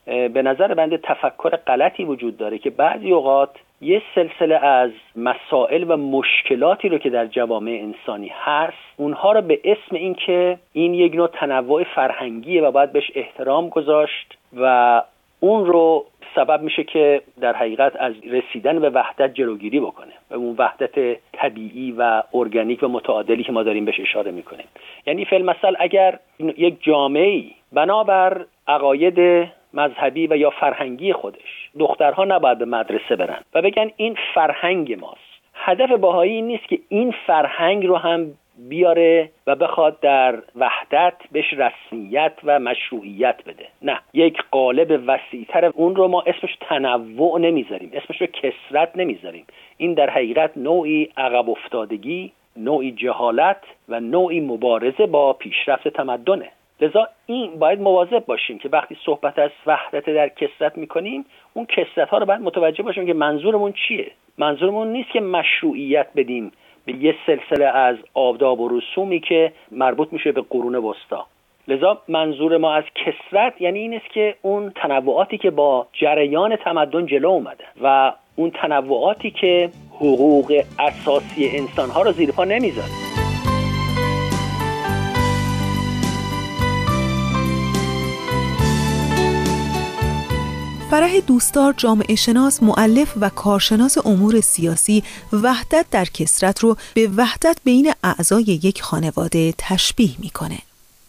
به 0.05 0.41
نظر 0.41 0.73
بنده 0.73 0.97
تفکر 1.03 1.55
غلطی 1.55 2.03
وجود 2.03 2.37
داره 2.37 2.57
که 2.57 2.69
بعضی 2.69 3.11
اوقات 3.11 3.49
یه 3.83 4.01
سلسله 4.15 4.55
از 4.55 4.91
مسائل 5.15 5.85
و 5.87 5.97
مشکلاتی 5.97 6.89
رو 6.89 6.97
که 6.97 7.09
در 7.09 7.25
جوامع 7.25 7.71
انسانی 7.71 8.31
هست 8.43 8.77
اونها 8.97 9.31
رو 9.31 9.41
به 9.41 9.59
اسم 9.63 9.95
اینکه 9.95 10.57
این 10.73 10.93
یک 10.93 11.15
نوع 11.15 11.27
تنوع 11.27 11.83
فرهنگیه 11.83 12.61
و 12.61 12.71
باید 12.71 12.91
بهش 12.91 13.11
احترام 13.15 13.69
گذاشت 13.69 14.37
و 14.57 15.01
اون 15.39 15.65
رو 15.65 16.05
سبب 16.35 16.61
میشه 16.61 16.83
که 16.83 17.21
در 17.41 17.55
حقیقت 17.55 17.95
از 17.95 18.13
رسیدن 18.31 18.79
به 18.79 18.89
وحدت 18.89 19.33
جلوگیری 19.33 19.79
بکنه 19.79 20.13
و 20.31 20.35
اون 20.35 20.55
وحدت 20.57 21.17
طبیعی 21.33 21.91
و 21.97 22.23
ارگانیک 22.33 22.83
و 22.83 22.87
متعادلی 22.87 23.43
که 23.43 23.51
ما 23.51 23.63
داریم 23.63 23.85
بهش 23.85 23.99
اشاره 23.99 24.31
می‌کنیم. 24.31 24.65
یعنی 25.07 25.25
فیلم 25.25 25.45
مثل 25.45 25.75
اگر 25.79 26.19
یک 26.39 26.83
جامعه 26.83 27.43
بنابر 27.73 28.45
عقاید 28.67 29.47
مذهبی 29.73 30.27
و 30.27 30.37
یا 30.37 30.49
فرهنگی 30.49 31.13
خودش. 31.13 31.69
دخترها 31.79 32.25
نباید 32.25 32.57
به 32.57 32.65
مدرسه 32.65 33.15
برن 33.15 33.41
و 33.53 33.61
بگن 33.61 33.91
این 33.97 34.17
فرهنگ 34.33 34.99
ماست. 34.99 35.33
هدف 35.53 35.91
باهایی 35.91 36.41
نیست 36.41 36.67
که 36.67 36.79
این 36.89 37.13
فرهنگ 37.27 37.85
رو 37.85 37.95
هم 37.95 38.33
بیاره 38.69 39.29
و 39.47 39.55
بخواد 39.55 39.99
در 39.99 40.39
وحدت 40.55 41.13
بهش 41.31 41.53
رسمیت 41.53 42.33
و 42.43 42.59
مشروعیت 42.59 43.35
بده. 43.45 43.67
نه 43.81 43.99
یک 44.13 44.37
قالب 44.51 45.01
وسیعتر 45.07 45.65
اون 45.65 45.95
رو 45.95 46.07
ما 46.07 46.21
اسمش 46.21 46.57
تنوع 46.61 47.39
نمی‌ذاریم 47.39 47.91
اسمش 47.93 48.21
رو 48.21 48.27
کسرت 48.27 48.91
نمی‌ذاریم. 48.95 49.45
این 49.77 49.93
در 49.93 50.09
حقیقت 50.09 50.51
نوعی 50.57 51.09
عقب 51.17 51.49
افتادگی 51.49 52.31
نوعی 52.57 52.91
جهالت 52.91 53.61
و 53.89 53.99
نوعی 53.99 54.39
مبارزه 54.39 55.05
با 55.05 55.33
پیشرفت 55.33 55.87
تمدنه. 55.87 56.49
لذا 56.81 57.07
این 57.25 57.59
باید 57.59 57.81
مواظب 57.81 58.25
باشیم 58.25 58.57
که 58.57 58.69
وقتی 58.69 58.97
صحبت 59.05 59.39
از 59.39 59.51
وحدت 59.65 60.05
در 60.05 60.29
کسرت 60.29 60.77
می‌کنیم 60.77 61.25
اون 61.53 61.65
کسرت 61.65 62.09
ها 62.09 62.17
رو 62.17 62.25
باید 62.25 62.41
متوجه 62.41 62.83
باشیم 62.83 63.05
که 63.05 63.13
منظورمون 63.13 63.73
چیه. 63.87 64.11
منظورمون 64.37 64.87
نیست 64.87 65.09
که 65.11 65.19
مشروعیت 65.19 66.07
بدیم 66.15 66.51
به 66.85 66.93
یه 66.93 67.15
سلسله 67.25 67.65
از 67.65 67.97
آداب 68.13 68.59
و 68.59 68.79
رسومی 68.79 69.19
که 69.19 69.53
مربوط 69.71 70.13
میشه 70.13 70.31
به 70.31 70.41
قرون 70.49 70.75
وسطا. 70.75 71.25
لذا 71.67 72.01
منظور 72.07 72.57
ما 72.57 72.73
از 72.73 72.83
کسرت 72.95 73.61
یعنی 73.61 73.79
این 73.79 73.93
است 73.93 74.09
که 74.13 74.35
اون 74.41 74.71
تنوعاتی 74.75 75.37
که 75.37 75.51
با 75.51 75.87
جریان 75.93 76.55
تمدن 76.55 77.05
جلو 77.05 77.29
اومده 77.29 77.63
و 77.83 78.13
اون 78.35 78.51
تنوعاتی 78.51 79.31
که 79.31 79.69
حقوق 79.95 80.63
اساسی 80.79 81.49
انسانها 81.57 82.01
رو 82.01 82.11
زیر 82.11 82.31
پا 82.31 82.43
نمی‌ذاره. 82.43 83.12
فرح 90.93 91.19
دوستار 91.27 91.73
جامعه 91.77 92.15
شناس 92.15 92.63
معلف 92.63 93.13
و 93.21 93.29
کارشناس 93.29 93.97
امور 94.05 94.41
سیاسی 94.41 95.03
وحدت 95.43 95.85
در 95.91 96.05
کسرت 96.05 96.59
رو 96.59 96.75
به 96.95 97.09
وحدت 97.17 97.57
بین 97.63 97.91
اعضای 98.03 98.43
یک 98.43 98.81
خانواده 98.81 99.53
تشبیه 99.57 100.09
می‌کنه. 100.19 100.57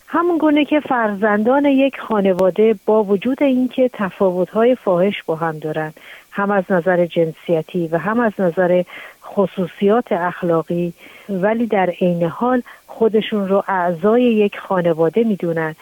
همون 0.06 0.38
گونه 0.38 0.64
که 0.64 0.80
فرزندان 0.80 1.64
یک 1.64 2.00
خانواده 2.08 2.74
با 2.86 3.04
وجود 3.04 3.42
اینکه 3.42 3.90
تفاوت‌های 3.92 4.74
فاحش 4.74 5.22
با 5.26 5.36
هم 5.36 5.58
دارند 5.58 5.94
هم 6.30 6.50
از 6.50 6.64
نظر 6.70 7.06
جنسیتی 7.06 7.88
و 7.88 7.98
هم 7.98 8.20
از 8.20 8.32
نظر 8.38 8.82
خصوصیات 9.24 10.12
اخلاقی 10.12 10.92
ولی 11.28 11.66
در 11.66 11.90
عین 12.00 12.22
حال 12.22 12.62
خودشون 12.86 13.48
رو 13.48 13.64
اعضای 13.68 14.22
یک 14.22 14.58
خانواده 14.58 15.24
می‌دونن. 15.24 15.74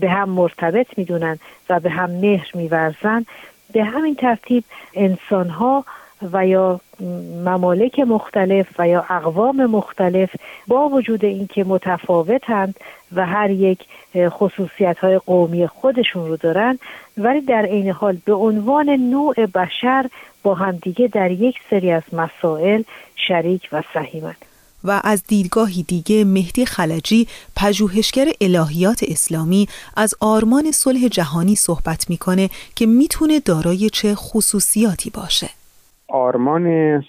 به 0.00 0.10
هم 0.10 0.28
مرتبط 0.28 0.86
می‌دونن 0.98 1.38
و 1.70 1.80
به 1.80 1.90
هم 1.90 2.10
مهر 2.10 2.50
میورزن. 2.54 3.26
به 3.72 3.84
همین 3.84 4.14
ترتیب 4.14 4.64
انسان 4.94 5.48
ها 5.48 5.84
و 6.32 6.46
یا 6.46 6.80
ممالک 7.44 8.00
مختلف 8.00 8.66
و 8.78 8.88
یا 8.88 9.04
اقوام 9.10 9.66
مختلف 9.66 10.30
با 10.66 10.88
وجود 10.88 11.24
اینکه 11.24 11.64
متفاوتند 11.64 12.80
و 13.12 13.26
هر 13.26 13.50
یک 13.50 13.84
خصوصیت 14.16 14.98
های 14.98 15.18
قومی 15.18 15.66
خودشون 15.66 16.28
رو 16.28 16.36
دارن 16.36 16.78
ولی 17.18 17.40
در 17.40 17.62
عین 17.62 17.90
حال 17.90 18.18
به 18.24 18.34
عنوان 18.34 18.90
نوع 18.90 19.46
بشر 19.46 20.06
با 20.42 20.54
همدیگه 20.54 21.08
در 21.08 21.30
یک 21.30 21.56
سری 21.70 21.90
از 21.90 22.02
مسائل 22.12 22.82
شریک 23.16 23.68
و 23.72 23.82
سهیمند. 23.94 24.49
و 24.84 25.00
از 25.04 25.24
دیدگاهی 25.28 25.82
دیگه 25.82 26.24
مهدی 26.24 26.66
خلجی 26.66 27.26
پژوهشگر 27.56 28.26
الهیات 28.40 29.00
اسلامی 29.08 29.68
از 29.96 30.14
آرمان 30.20 30.70
صلح 30.70 31.08
جهانی 31.08 31.54
صحبت 31.54 32.10
می‌کنه 32.10 32.48
که 32.76 32.86
می‌تونه 32.86 33.40
دارای 33.40 33.90
چه 33.90 34.14
خصوصیاتی 34.14 35.10
باشه. 35.10 35.48
آرمان 36.08 36.64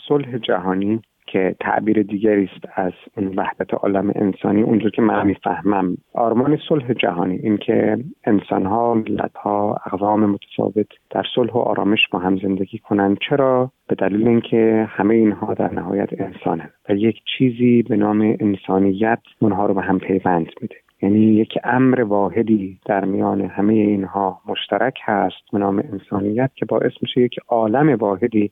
صلح 0.08 0.38
جهانی 0.38 1.02
که 1.32 1.56
تعبیر 1.60 2.04
دیگری 2.04 2.50
است 2.56 2.66
از 2.76 2.94
اون 3.18 3.28
وحدت 3.28 3.74
عالم 3.74 4.12
انسانی. 4.16 4.62
اونجور 4.62 4.92
که 4.92 5.02
من 5.02 5.28
می‌فهمم 5.28 5.98
آرمان 6.14 6.58
صلح 6.70 6.94
جهانی 6.94 7.36
این 7.36 7.58
که 7.58 7.98
انسان 8.24 8.66
ها 8.66 8.94
ملت 8.94 9.36
ها 9.36 9.78
اقوام 9.86 10.26
متفاوت 10.26 10.88
در 11.10 11.24
صلح 11.36 11.52
و 11.52 11.58
آرامش 11.58 12.08
با 12.12 12.20
هم 12.20 12.38
زندگی 12.38 12.78
کنند. 12.78 13.18
چرا؟ 13.30 13.72
به 13.88 13.96
دلیل 13.96 14.28
اینکه 14.28 14.88
همه 14.90 15.14
اینها 15.14 15.54
در 15.54 15.74
نهایت 15.74 16.10
انسانه 16.22 16.70
و 16.90 16.96
یک 16.96 17.16
چیزی 17.38 17.82
به 17.82 17.96
نام 17.96 18.36
انسانیت 18.40 19.20
اونها 19.40 19.66
رو 19.66 19.74
به 19.74 19.82
هم 19.82 20.00
پیوند 20.00 20.48
میده. 20.62 20.76
یعنی 21.02 21.20
یک 21.20 21.58
امر 21.64 22.02
واحدی 22.02 22.80
در 22.86 23.06
میان 23.06 23.42
همه 23.42 23.74
اینها 23.74 24.42
مشترک 24.48 25.00
هست 25.04 25.52
به 25.52 25.60
نام 25.60 25.84
انسانیت 25.92 26.52
که 26.56 26.66
باعث 26.66 26.92
میشه 27.02 27.22
یک 27.22 27.40
عالم 27.48 27.96
واحدی 27.96 28.52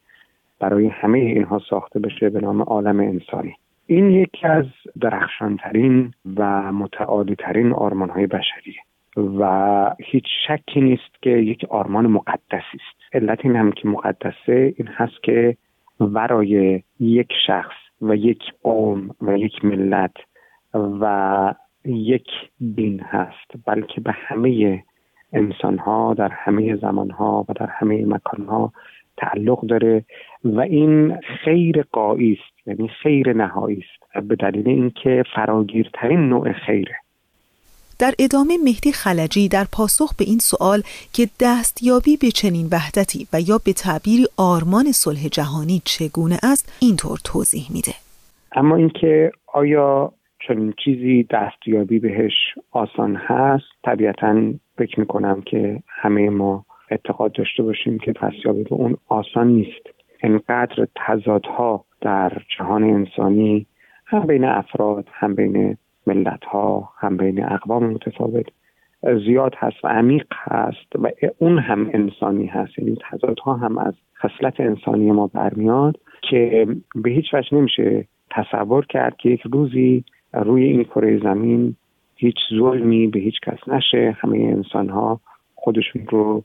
برای 0.60 0.88
همه 0.88 1.20
اینها 1.20 1.62
ساخته 1.70 2.00
بشه 2.00 2.30
به 2.30 2.40
نام 2.40 2.62
عالم 2.62 3.00
انسانی. 3.00 3.56
این 3.86 4.12
یکی 4.12 4.48
از 4.48 4.66
درخشانترین 5.02 6.14
و 6.38 6.72
متعالیترین 6.72 7.74
آرمان 7.74 8.10
های 8.10 8.28
بشریه 8.28 8.80
و 9.18 9.96
هیچ 10.00 10.26
شکی 10.48 10.82
نیست 10.82 11.22
که 11.22 11.30
یک 11.30 11.66
آرمان 11.70 12.08
مقدسی 12.08 12.56
است. 12.74 13.14
علت 13.14 13.40
این 13.44 13.56
هم 13.56 13.72
که 13.72 13.88
مقدسه 13.88 14.74
این 14.78 14.88
هست 14.88 15.24
که 15.24 15.58
ورای 16.00 16.84
یک 17.00 17.32
شخص 17.48 17.76
و 18.02 18.16
یک 18.16 18.44
قوم 18.64 19.10
و 19.22 19.38
یک 19.38 19.66
ملت 19.66 20.14
و 20.74 21.54
یک 21.86 22.28
دین 22.76 23.00
هست 23.00 23.52
بلکه 23.66 24.02
به 24.02 24.12
همه 24.12 24.84
انسان 25.34 25.78
ها 25.78 26.14
در 26.14 26.30
همه 26.32 26.76
زمان 26.76 27.10
ها 27.10 27.46
و 27.50 27.54
در 27.54 27.70
همه 27.70 28.06
مکان 28.06 28.46
ها 28.46 28.74
تعلق 29.20 29.62
داره 29.62 30.06
و 30.44 30.60
این 30.60 31.18
خیر 31.44 31.82
قایی 31.92 32.34
است 32.34 32.68
یعنی 32.68 32.88
خیر 33.04 33.34
نهایی 33.34 33.78
است. 33.78 34.28
به 34.28 34.36
دلیل 34.36 34.68
اینکه 34.68 35.24
فراگیرترین 35.36 36.20
نوع 36.20 36.52
خیره. 36.54 36.96
در 38.00 38.14
ادامه 38.20 38.54
مهدی 38.64 38.92
خلجی 38.92 39.48
در 39.48 39.66
پاسخ 39.72 40.16
به 40.18 40.26
این 40.28 40.40
سوال 40.40 40.82
که 41.14 41.28
دستیابی 41.40 42.18
به 42.18 42.28
چنین 42.28 42.68
وحدتی 42.72 43.28
و 43.34 43.42
یا 43.42 43.58
به 43.66 43.74
تعبیری 43.74 44.26
آرمان 44.38 44.92
صلح 44.92 45.28
جهانی 45.32 45.82
چگونه 45.86 46.38
است 46.44 46.78
اینطور 46.82 47.20
توضیح 47.24 47.66
میده. 47.74 47.92
اما 48.56 48.76
اینکه 48.76 49.32
آیا 49.54 50.12
چنین 50.48 50.74
چیزی 50.84 51.28
دستیابی 51.32 52.00
بهش 52.00 52.34
آسان 52.72 53.16
هست 53.16 53.66
طبیعتا 53.84 54.54
فکر 54.78 55.00
می‌کنم 55.00 55.42
که 55.42 55.84
همه 55.88 56.30
ما 56.30 56.66
اعتقاد 56.90 57.32
داشته 57.32 57.64
باشیم 57.64 57.98
که 57.98 58.12
دستیابی 58.12 58.64
به 58.64 58.74
اون 58.74 58.98
آسان 59.08 59.48
نیست. 59.48 59.90
انقدر 60.24 60.88
تضادها 60.96 61.86
در 62.02 62.32
جهان 62.58 62.84
انسانی 62.84 63.66
هم 64.06 64.20
بین 64.20 64.46
افراد 64.46 65.08
هم 65.12 65.36
بین 65.36 65.78
ملت 66.08 66.44
ها 66.44 66.90
هم 66.98 67.18
بین 67.18 67.44
اقوام 67.44 67.84
متفاوت 67.86 68.46
زیاد 69.26 69.56
هست 69.58 69.86
و 69.86 69.88
عمیق 69.88 70.26
هست 70.32 70.96
و 70.96 71.10
اون 71.38 71.60
هم 71.60 71.90
انسانی 71.94 72.46
هست. 72.46 72.80
یعنی 72.80 72.98
تضادها 73.12 73.54
هم 73.54 73.78
از 73.78 73.94
خصلت 74.22 74.60
انسانی 74.60 75.12
ما 75.12 75.28
برمیاد 75.28 75.98
که 76.30 76.68
به 76.96 77.10
هیچ 77.10 77.34
وجه 77.34 77.56
نمیشه 77.58 78.08
تصور 78.32 78.86
کرد 78.86 79.18
که 79.18 79.30
یک 79.30 79.42
روزی 79.52 80.04
روی 80.34 80.64
این 80.64 80.84
کره 80.84 81.20
زمین 81.20 81.76
هیچ 82.16 82.36
ظلمی 82.60 83.08
به 83.08 83.20
هیچ 83.20 83.40
کس 83.46 83.68
نشه. 83.68 84.18
همه 84.20 84.38
انسان 84.38 84.90
ها 84.90 85.20
خودشون 85.56 86.08
رو 86.08 86.44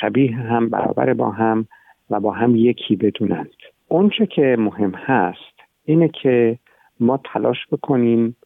شبیه 0.00 0.36
هم 0.36 0.68
برابر 0.68 1.12
با 1.12 1.30
هم 1.30 1.66
و 2.10 2.20
با 2.20 2.32
هم 2.32 2.56
یکی 2.56 2.96
بدونند. 2.96 3.50
اونچه 3.88 4.26
که 4.26 4.56
مهم 4.58 4.94
هست 4.94 5.60
اینه 5.84 6.08
که 6.08 6.58
ما 7.00 7.20
تلاش 7.32 7.58
بکنیم 7.72 8.36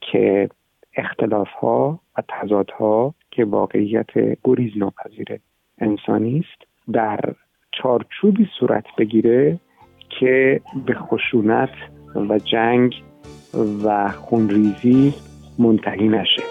که 0.00 0.48
اختلاف 0.96 1.48
ها 1.48 2.00
و 2.18 2.22
تضاد 2.28 2.70
ها 2.70 3.14
که 3.30 3.44
واقعیت 3.44 4.10
گریز 4.44 4.72
ناپذیر 4.76 5.40
انسانی 5.78 6.38
است 6.38 6.70
در 6.92 7.20
چارچوبی 7.70 8.48
صورت 8.58 8.84
بگیره 8.98 9.58
که 10.08 10.60
به 10.86 10.94
خشونت 10.94 11.74
و 12.14 12.38
جنگ 12.38 12.94
و 13.84 14.08
خونریزی 14.08 15.14
منتهی 15.58 16.08
نشه. 16.08 16.42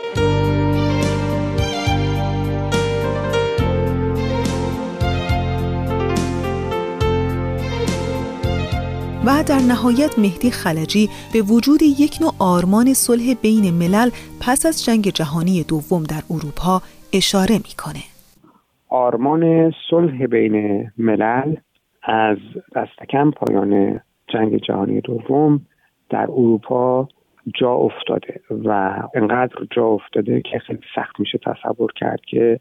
و 9.25 9.29
در 9.49 9.61
نهایت 9.71 10.19
مهدی 10.19 10.51
خلجی 10.51 11.09
به 11.33 11.41
وجود 11.41 11.81
یک 11.81 12.13
نوع 12.21 12.31
آرمان 12.39 12.93
صلح 12.93 13.33
بین 13.41 13.73
ملل 13.73 14.09
پس 14.41 14.65
از 14.65 14.85
جنگ 14.85 15.03
جهانی 15.09 15.63
دوم 15.63 16.03
در 16.03 16.23
اروپا 16.29 16.81
اشاره 17.13 17.57
می‌کنه. 17.67 18.03
آرمان 18.89 19.73
صلح 19.89 20.25
بین 20.25 20.87
ملل 20.97 21.55
از 22.03 22.37
دستکم 22.75 23.31
پایان 23.31 24.01
جنگ 24.27 24.57
جهانی 24.57 25.01
دوم 25.01 25.61
در 26.09 26.27
اروپا 26.29 27.07
جا 27.59 27.71
افتاده 27.73 28.41
و 28.65 28.93
انقدر 29.15 29.55
جا 29.71 29.85
افتاده 29.85 30.41
که 30.41 30.59
خیلی 30.59 30.79
سخت 30.95 31.19
میشه 31.19 31.37
تصور 31.37 31.91
کرد 31.95 32.21
که 32.27 32.59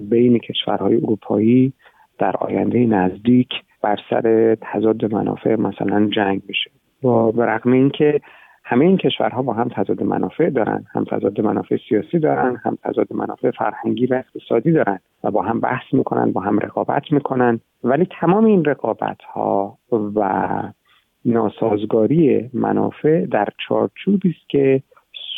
بین 0.00 0.38
کشورهای 0.38 0.96
اروپایی 0.96 1.72
در 2.18 2.36
آینده 2.36 2.78
نزدیک 2.78 3.48
بر 3.82 3.96
سر 4.10 4.56
تضاد 4.60 5.14
منافع 5.14 5.54
مثلا 5.54 6.08
جنگ 6.12 6.42
بشه 6.48 6.70
و 7.04 7.32
به 7.32 7.46
رغم 7.46 7.72
اینکه 7.72 8.20
همه 8.64 8.84
این 8.84 8.96
کشورها 8.96 9.42
با 9.42 9.52
هم 9.52 9.68
تضاد 9.68 10.02
منافع 10.02 10.50
دارن. 10.50 10.84
هم 10.94 11.04
تضاد 11.04 11.40
منافع 11.40 11.76
سیاسی 11.88 12.18
دارن 12.18 12.56
هم 12.64 12.78
تضاد 12.84 13.06
منافع 13.10 13.50
فرهنگی 13.50 14.06
و 14.06 14.14
اقتصادی 14.14 14.72
دارن 14.72 14.98
و 15.24 15.30
با 15.30 15.42
هم 15.42 15.60
بحث 15.60 15.84
می‌کنن 15.92 16.32
با 16.32 16.40
هم 16.40 16.58
رقابت 16.58 17.12
می‌کنن. 17.12 17.60
ولی 17.84 18.06
تمام 18.20 18.44
این 18.44 18.64
رقابت 18.64 19.22
ها 19.22 19.78
و 19.92 20.48
ناسازگاری 21.24 22.50
منافع 22.54 23.26
در 23.26 23.48
چارچوبی 23.68 24.28
است 24.30 24.48
که 24.48 24.82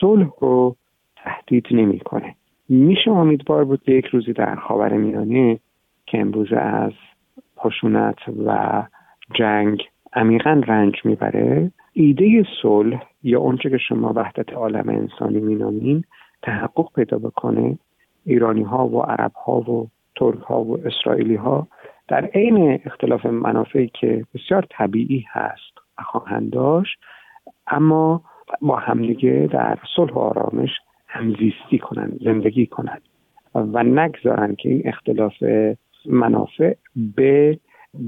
صلح 0.00 0.30
رو 0.40 0.76
تهدید 1.16 1.66
نمی‌کنه. 1.70 2.34
میشه 2.68 3.10
امیدوار 3.10 3.64
بود 3.64 3.82
که 3.82 3.92
یک 3.92 4.06
روزی 4.06 4.32
در 4.32 4.54
خاور 4.54 4.92
میانه 4.92 5.58
که 6.06 6.20
امروز 6.20 6.52
از 6.52 6.92
خشونت 7.64 8.18
و 8.46 8.82
جنگ 9.34 9.82
عمیقا 10.12 10.62
رنج 10.66 10.94
می‌بره. 11.04 11.72
ایده 11.92 12.46
صلح 12.62 13.02
یا 13.22 13.40
اونچه 13.40 13.70
که 13.70 13.78
شما 13.78 14.12
وحدت 14.16 14.52
عالم 14.52 14.88
انسانی 14.88 15.40
مینامین 15.40 16.04
تحقق 16.42 16.92
پیدا 16.94 17.18
بکنه 17.18 17.78
ایرانی 18.26 18.62
ها 18.62 18.88
و 18.88 19.02
عرب 19.02 19.32
ها 19.32 19.60
و 19.60 19.88
ترک 20.16 20.38
ها 20.38 20.64
و 20.64 20.78
اسرائیلی 20.86 21.34
ها 21.34 21.66
در 22.08 22.24
عین 22.24 22.80
اختلاف 22.84 23.26
منافعی 23.26 23.90
که 24.00 24.24
بسیار 24.34 24.66
طبیعی 24.70 25.24
هست 25.30 25.72
خواهند 25.98 26.50
داشت 26.50 26.98
اما 27.66 28.22
با 28.60 28.76
همدیگه 28.76 29.48
در 29.52 29.78
صلح 29.96 30.12
و 30.12 30.18
آرامش 30.18 30.70
همزیستی 31.06 31.78
کنند 31.78 32.18
زندگی 32.24 32.66
کنند 32.66 33.02
و 33.54 33.82
نگذارن 33.82 34.54
که 34.54 34.68
این 34.68 34.82
اختلاف 34.84 35.34
منافع 36.06 36.74
به 37.16 37.58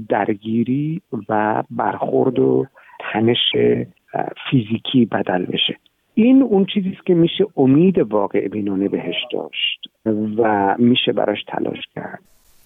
درگیری 0.09 1.01
و 1.29 1.63
برخورد 1.69 2.39
و 2.39 2.65
تنش 3.13 3.37
فیزیکی 4.49 5.05
بدل 5.05 5.45
بشه 5.45 5.77
این 6.13 6.41
اون 6.41 6.65
چیزی 6.73 6.89
است 6.89 7.05
که 7.05 7.13
میشه 7.13 7.45
امید 7.57 7.97
واقع 7.97 8.47
بینانه 8.47 8.87
بهش 8.87 9.15
داشت 9.31 9.79
و 10.37 10.75
میشه 10.79 11.11
براش 11.11 11.43
تلاش 11.47 11.79
کرد. 11.95 12.19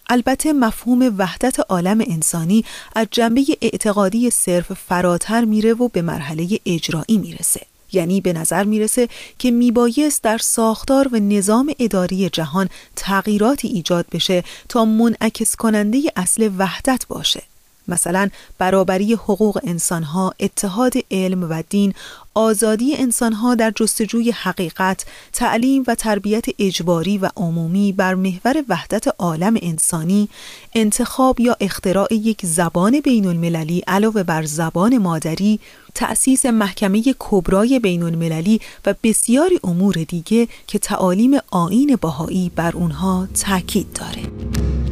البته 0.10 0.54
مفهوم 0.54 1.00
وحدت 1.18 1.58
عالم 1.70 1.98
انسانی 2.16 2.64
از 2.96 3.08
جنبه 3.12 3.42
اعتقادی 3.62 4.30
صرف 4.30 4.74
فراتر 4.74 5.46
میره 5.46 5.74
و 5.74 5.90
به 5.94 6.02
مرحله 6.02 6.44
اجرایی 6.66 7.18
می‌رسه. 7.22 7.79
یعنی 7.92 8.22
به 8.22 8.34
نظر 8.34 8.64
می‌رسه 8.64 9.08
که 9.40 9.52
میبایست 9.52 10.24
در 10.24 10.38
ساختار 10.38 11.08
و 11.12 11.20
نظام 11.20 11.74
اداری 11.80 12.30
جهان 12.30 12.70
تغییراتی 12.96 13.68
ایجاد 13.68 14.06
بشه 14.12 14.44
تا 14.70 14.86
منعکس 14.86 15.56
کننده 15.56 16.02
اصل 16.16 16.50
وحدت 16.58 17.06
باشه. 17.08 17.44
مثلا 17.90 18.30
برابری 18.58 19.14
حقوق 19.14 19.60
انسانها، 19.64 20.34
اتحاد 20.40 20.94
علم 21.12 21.44
و 21.44 21.64
دین، 21.70 21.94
آزادی 22.34 22.96
انسانها 22.96 23.56
در 23.56 23.72
جستجوی 23.76 24.32
حقیقت، 24.32 25.06
تعلیم 25.34 25.84
و 25.88 25.96
تربیت 25.96 26.46
اجباری 26.60 27.18
و 27.18 27.30
عمومی 27.38 27.92
بر 27.92 28.16
محور 28.16 28.64
وحدت 28.70 29.08
عالم 29.20 29.58
انسانی، 29.62 30.30
انتخاب 30.76 31.40
یا 31.40 31.58
اختراع 31.60 32.14
یک 32.14 32.46
زبان 32.46 33.00
بین 33.00 33.26
المللی 33.26 33.84
علاوه 33.88 34.24
بر 34.24 34.46
زبان 34.46 34.98
مادری، 34.98 35.60
تأسیس 35.96 36.46
محکمه 36.46 37.04
کبرای 37.20 37.80
بین 37.80 38.04
المللی 38.04 38.62
و 38.86 38.96
بسیاری 39.04 39.60
امور 39.64 39.94
دیگه 39.94 40.48
که 40.68 40.80
تعالیم 40.80 41.38
آین 41.52 41.98
باهایی 42.02 42.52
بر 42.56 42.72
اونها 42.72 43.28
تاکید 43.34 43.94
داره. 43.94 44.89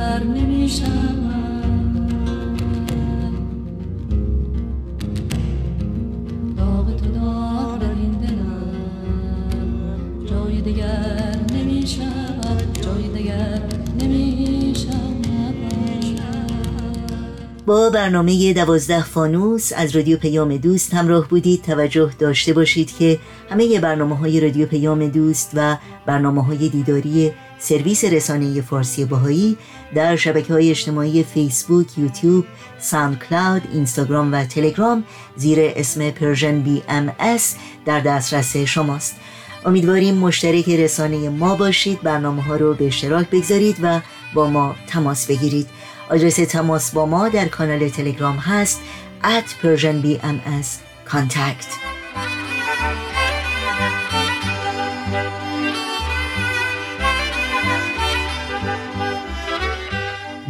تو 0.00 0.06
به 0.06 0.08
سر 0.08 0.24
نمی 0.24 0.70
داغ 6.56 6.96
تو 6.96 7.12
داغ 7.12 7.78
در 7.78 7.88
این 7.88 8.10
دلم. 8.10 8.72
جای 10.26 10.60
دگر 10.60 11.36
نمی 11.54 11.86
شود 11.86 12.78
جای 12.82 13.08
نمی 14.00 14.74
با 17.66 17.90
برنامه 17.90 18.52
دوازده 18.52 19.02
فانوس 19.02 19.72
از 19.76 19.96
رادیو 19.96 20.16
پیام 20.16 20.56
دوست 20.56 20.94
همراه 20.94 21.28
بودید. 21.28 21.62
توجه 21.62 22.10
داشته 22.18 22.52
باشید 22.52 22.96
که 22.96 23.18
همه 23.50 23.80
برنامه 23.80 24.16
های 24.16 24.40
رادیو 24.40 24.66
پیام 24.66 25.08
دوست 25.08 25.50
و 25.54 25.76
برنامه 26.06 26.44
های 26.44 26.68
دیداری 26.68 27.32
سرویس 27.58 28.04
رسانه 28.04 28.60
فارسی 28.60 29.04
باهایی 29.04 29.56
در 29.94 30.16
شبکه 30.16 30.52
های 30.52 30.70
اجتماعی 30.70 31.22
فیسبوک، 31.22 31.98
یوتیوب، 31.98 32.44
SoundCloud، 32.80 33.62
اینستاگرام 33.72 34.32
و 34.32 34.44
تلگرام 34.44 35.04
زیر 35.36 35.58
اسم 35.60 36.10
Persian 36.10 36.60
BMS 36.60 37.56
در 37.84 38.00
دسترس 38.00 38.56
شماست. 38.56 39.16
امیدواریم 39.66 40.14
مشترک 40.14 40.68
رسانه 40.68 41.28
ما 41.28 41.56
باشید 41.56 42.02
برنامه 42.02 42.42
ها 42.42 42.56
رو 42.56 42.74
به 42.74 42.86
اشتراک 42.86 43.30
بگذارید 43.30 43.76
و 43.82 44.00
با 44.34 44.46
ما 44.46 44.74
تماس 44.86 45.26
بگیرید. 45.26 45.68
آدرس 46.10 46.36
تماس 46.36 46.90
با 46.90 47.06
ما 47.06 47.28
در 47.28 47.48
کانال 47.48 47.88
تلگرام 47.88 48.36
هست 48.36 48.80
at 49.22 49.48
Persian 49.62 50.02
BMS 50.04 50.68
contact. 51.12 51.99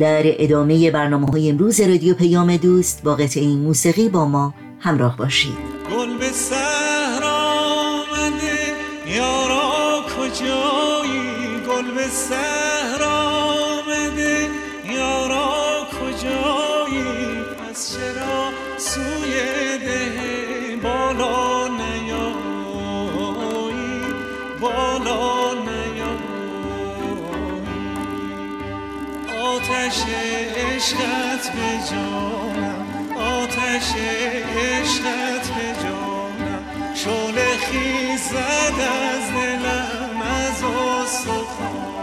در 0.00 0.22
ادامه 0.24 0.90
برنامه 0.90 1.26
های 1.26 1.50
امروز 1.50 1.80
رادیو 1.80 2.14
پیام 2.14 2.56
دوست 2.56 3.02
با 3.02 3.14
قطعه 3.14 3.42
این 3.42 3.58
موسیقی 3.58 4.08
با 4.08 4.24
ما 4.24 4.54
همراه 4.80 5.16
باشید. 5.16 5.52
گل 5.90 6.18
به 6.18 6.28
سهر 6.28 7.24
آمده 7.24 8.58
یارا 9.16 10.02
کجایی؟ 10.18 11.60
گل 11.68 11.94
به 11.94 12.06
سهر 12.08 12.59
عشقت 30.80 31.52
به 31.52 31.70
جانم 31.90 32.86
آتش 33.16 33.88
عشقت 34.56 35.46
به 35.48 35.68
جانم. 35.82 36.64
شعله 36.94 37.56
خیزد 37.56 38.80
از 38.80 39.30
دلم 39.30 40.22
از 40.22 40.62
استخوانم 40.62 42.00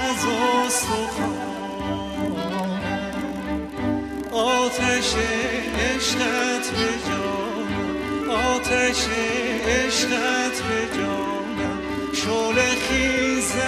از 0.00 0.24
استخوانم 0.66 1.48
آتش 4.32 5.14
عشقت 5.78 6.70
به 6.70 6.90
جانم 7.08 8.30
آتش 8.30 9.00
عشقت 9.68 10.56
به 10.62 10.80
جانم. 10.98 11.78
شعله 12.14 12.68
خیزد 12.88 13.67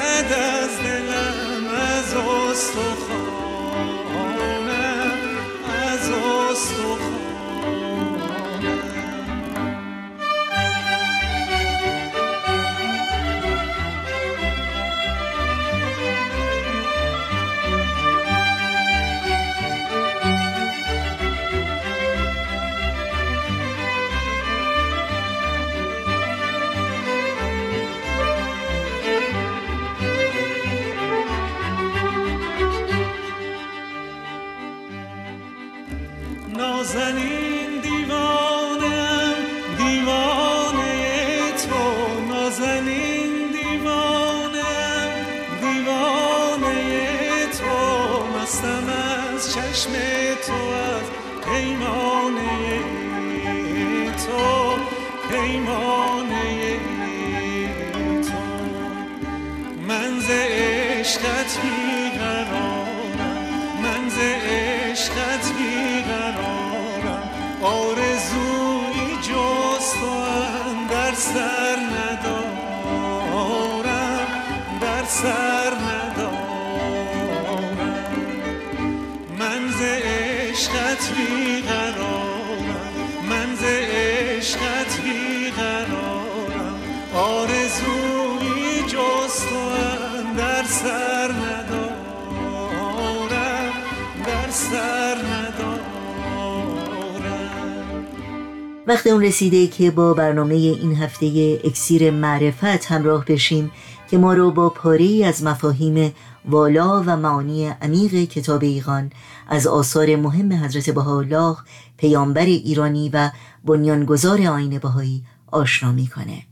وقت 98.90 99.06
اون 99.06 99.22
رسیده 99.22 99.66
که 99.66 99.90
با 99.90 100.14
برنامه 100.14 100.54
این 100.54 100.96
هفته 100.96 101.58
اکسیر 101.64 102.10
معرفت 102.10 102.64
همراه 102.64 103.24
بشیم 103.24 103.70
که 104.10 104.18
ما 104.18 104.34
رو 104.34 104.50
با 104.50 104.70
پاره 104.70 105.24
از 105.26 105.44
مفاهیم 105.44 106.14
والا 106.48 107.02
و 107.06 107.16
معانی 107.16 107.66
عمیق 107.66 108.14
کتاب 108.14 108.62
ایقان 108.62 109.10
از 109.48 109.66
آثار 109.66 110.16
مهم 110.16 110.52
حضرت 110.52 110.90
بهاءالله 110.90 111.56
پیامبر 111.96 112.44
ایرانی 112.44 113.10
و 113.12 113.30
بنیانگذار 113.64 114.46
آین 114.46 114.78
بهایی 114.78 115.24
آشنا 115.46 115.92
می‌کنه. 115.92 116.42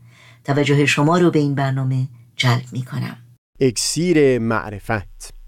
توجه 0.43 0.85
شما 0.85 1.17
رو 1.17 1.31
به 1.31 1.39
این 1.39 1.55
برنامه 1.55 2.07
جلب 2.35 2.65
می‌کنم. 2.71 3.17
اکسیر 3.59 4.39
معرفت 4.39 5.38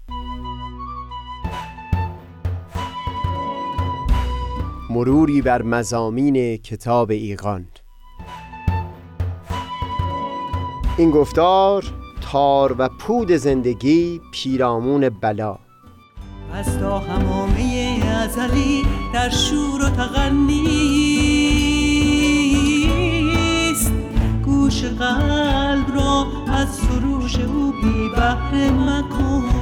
مروری 4.92 5.42
بر 5.42 5.62
مزامین 5.62 6.56
کتاب 6.56 7.10
ایقان 7.10 7.66
این 10.96 11.10
گفتار 11.10 11.84
تار 12.20 12.74
و 12.78 12.88
پود 12.88 13.32
زندگی 13.32 14.20
پیرامون 14.32 15.08
بلا. 15.08 15.58
از 16.54 16.78
تا 16.78 16.98
همامه 16.98 18.00
ازلی 18.22 18.82
در 19.14 19.30
شور 19.30 19.84
و 19.84 19.88
تغنیست 19.88 20.62
گوش 24.44 24.84
قلب 24.84 25.94
را 25.94 26.26
از 26.48 26.68
سروش 26.68 27.38
او 27.38 27.72
بی 27.82 28.08
بهره 28.16 28.70
مکن. 28.70 29.61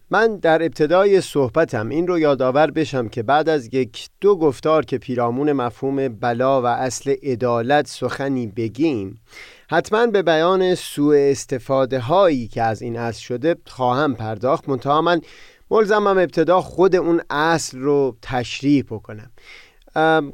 من 0.13 0.37
در 0.37 0.63
ابتدای 0.63 1.21
صحبتم 1.21 1.89
این 1.89 2.07
رو 2.07 2.19
یادآور 2.19 2.71
بشم 2.71 3.09
که 3.09 3.23
بعد 3.23 3.49
از 3.49 3.73
یک 3.73 4.09
دو 4.21 4.35
گفتار 4.35 4.85
که 4.85 4.97
پیرامون 4.97 5.51
مفهوم 5.51 6.07
بلا 6.07 6.61
و 6.61 6.65
اصل 6.65 7.15
عدالت 7.23 7.87
سخنی 7.87 8.47
بگیم 8.47 9.21
حتما 9.69 10.07
به 10.07 10.21
بیان 10.21 10.75
سوء 10.75 11.31
استفاده 11.31 11.99
هایی 11.99 12.47
که 12.47 12.61
از 12.61 12.81
این 12.81 12.97
اصل 12.97 13.21
شده 13.21 13.55
خواهم 13.67 14.15
پرداخت. 14.15 14.69
منتها 14.69 15.01
من 15.01 15.21
ملزمم 15.71 16.07
ابتدا 16.07 16.61
خود 16.61 16.95
اون 16.95 17.21
اصل 17.29 17.79
رو 17.79 18.17
تشریح 18.21 18.83
بکنم. 18.83 19.31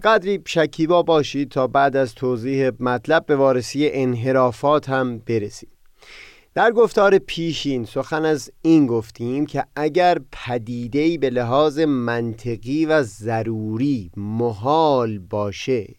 قدری 0.04 0.42
شکیبا 0.48 1.04
باشید 1.04 1.50
تا 1.50 1.68
بعد 1.68 1.96
از 1.96 2.16
توضیح 2.16 2.72
مطلب 2.80 3.26
به 3.26 3.36
وارسی 3.36 3.90
انحرافات 3.94 4.90
هم 4.90 5.20
برسیم. 5.20 5.70
در 6.58 6.72
گفتار 6.72 7.18
پیشین 7.18 7.86
سخن 7.86 8.26
از 8.26 8.52
این 8.62 8.88
گفتیم 8.88 9.46
که 9.46 9.66
اگر 9.76 10.18
پدیدهی 10.32 11.18
به 11.18 11.30
لحاظ 11.30 11.80
منطقی 11.80 12.86
و 12.86 13.04
ضروری 13.04 14.12
محال 14.18 15.20
باشه 15.20 15.96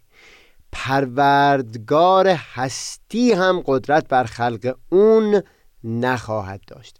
پروردگار 0.72 2.28
هستی 2.28 3.32
هم 3.32 3.62
قدرت 3.66 4.08
بر 4.08 4.24
خلق 4.24 4.74
اون 4.88 5.42
نخواهد 5.84 6.60
داشت. 6.66 6.96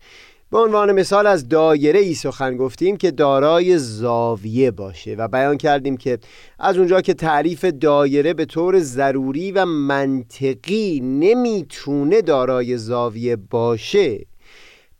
به 0.50 0.58
عنوان 0.58 0.92
مثال 0.92 1.26
از 1.26 1.48
دایره 1.48 2.00
ای 2.00 2.14
سخن 2.14 2.56
گفتیم 2.56 2.96
که 2.96 3.10
دارای 3.10 3.78
زاویه 3.78 4.70
باشه 4.70 5.14
و 5.14 5.28
بیان 5.28 5.56
کردیم 5.56 5.96
که 5.96 6.18
از 6.58 6.76
اونجا 6.78 7.00
که 7.00 7.14
تعریف 7.14 7.64
دایره 7.64 8.34
به 8.34 8.44
طور 8.44 8.80
ضروری 8.80 9.52
و 9.52 9.64
منطقی 9.64 11.00
نمی‌تونه 11.00 12.22
دارای 12.22 12.78
زاویه 12.78 13.36
باشه 13.36 14.26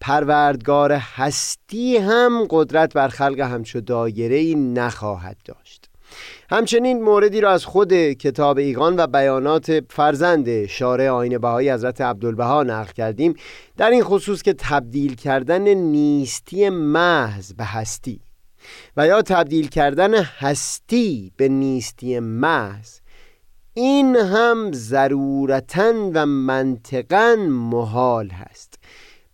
پروردگار 0.01 0.93
هستی 0.93 1.97
هم 1.97 2.47
قدرت 2.51 2.95
بر 2.95 3.09
خلق 3.09 3.41
همچو 3.41 3.81
دایره 3.81 4.37
ای 4.37 4.55
نخواهد 4.55 5.37
داشت. 5.45 5.68
همچنین 6.51 7.03
موردی 7.03 7.41
را 7.41 7.51
از 7.51 7.65
خود 7.65 7.93
کتاب 7.95 8.59
ایقان 8.59 8.97
و 8.97 9.07
بیانات 9.07 9.85
فرزند 9.91 10.67
شارع 10.67 11.09
آین 11.09 11.39
بهایی 11.39 11.71
حضرت 11.71 12.01
عبدالبها 12.01 12.63
نقل 12.63 12.93
کردیم. 12.93 13.35
در 13.77 13.91
این 13.91 14.05
خصوص 14.05 14.43
که 14.43 14.53
تبدیل 14.59 15.15
کردن 15.15 15.69
نیستی 15.75 16.69
محض 16.69 17.53
به 17.53 17.65
هستی 17.65 18.21
و 18.97 19.07
یا 19.07 19.23
تبدیل 19.23 19.69
کردن 19.69 20.15
هستی 20.15 21.33
به 21.37 21.49
نیستی 21.49 22.19
محض 22.19 22.99
این 23.75 24.17
هم 24.17 24.73
ضرورتا 24.73 26.11
و 26.15 26.27
منطقا 26.27 27.37
محال 27.49 28.29
هست. 28.29 28.79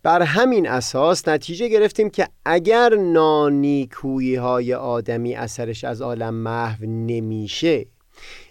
بر 0.05 0.23
همین 0.23 0.69
اساس 0.69 1.29
نتیجه 1.29 1.69
گرفتیم 1.69 2.11
که 2.11 2.29
اگر 2.45 2.95
نانیکویی 2.95 4.35
های 4.35 4.75
آدمی 4.75 5.35
اثرش 5.35 5.85
از 5.85 6.03
عالم 6.03 6.35
محو 6.35 6.87
نمیشه 6.87 7.87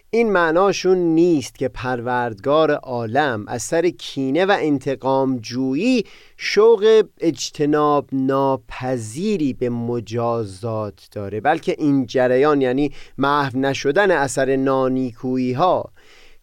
این 0.09 0.31
معناشون 0.31 0.97
نیست 0.97 1.55
که 1.55 1.67
پروردگار 1.67 2.71
عالم 2.71 3.45
از 3.47 3.61
سر 3.61 3.89
کینه 3.89 4.45
و 4.45 4.57
انتقام 4.59 5.37
جویی 5.37 6.05
شوق 6.37 7.03
اجتناب 7.19 8.09
ناپذیری 8.11 9.53
به 9.53 9.69
مجازات 9.69 11.07
داره 11.11 11.41
بلکه 11.41 11.75
این 11.77 12.05
جریان 12.05 12.61
یعنی 12.61 12.91
محو 13.17 13.59
نشدن 13.59 14.11
اثر 14.11 14.55
نانیکویی 14.55 15.53
ها 15.53 15.91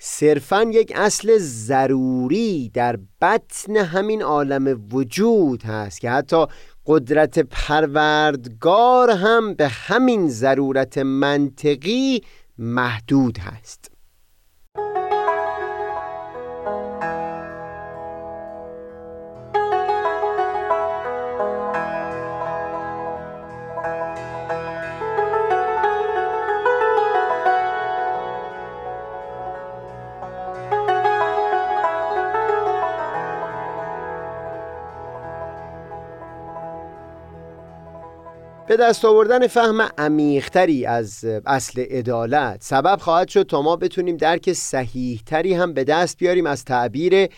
صرفا 0.03 0.63
یک 0.63 0.93
اصل 0.97 1.39
ضروری 1.39 2.71
در 2.75 2.99
بطن 3.23 3.77
همین 3.77 4.23
عالم 4.23 4.87
وجود 4.93 5.63
هست 5.63 6.01
که 6.01 6.11
حتی 6.11 6.47
قدرت 6.87 7.39
پروردگار 7.39 9.11
هم 9.11 9.55
به 9.55 9.69
همین 9.69 10.29
ضرورت 10.29 10.99
منطقی 10.99 12.23
محدود 12.59 13.39
هست. 13.39 13.90
به 38.71 38.77
دست 38.77 39.05
آوردن 39.05 39.47
فهم 39.47 39.81
عمیقتری 39.99 40.87
از 40.87 41.25
اصل 41.47 41.81
عدالت 41.81 42.63
سبب 42.63 42.99
خواهد 43.01 43.29
شد 43.29 43.43
تا 43.43 43.63
ما 43.63 43.77
بتونیم 43.77 44.17
درک 44.17 44.53
صحیحتری 44.53 45.55
هم 45.55 45.73
به 45.73 45.85
دست 45.85 46.19
بیاریم 46.19 46.47
از 46.47 46.65
تعبیر 46.65 47.29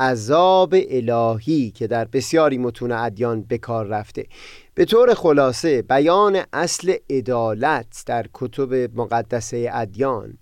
عذاب 0.00 0.74
الهی 0.90 1.70
که 1.70 1.86
در 1.86 2.04
بسیاری 2.04 2.58
متون 2.58 2.92
ادیان 2.92 3.42
به 3.42 3.58
کار 3.58 3.86
رفته. 3.86 4.26
به 4.74 4.84
طور 4.84 5.14
خلاصه 5.14 5.82
بیان 5.82 6.42
اصل 6.52 6.94
عدالت 7.10 8.02
در 8.06 8.26
کتب 8.34 8.74
مقدسه 8.74 9.70
ادیان 9.72 10.38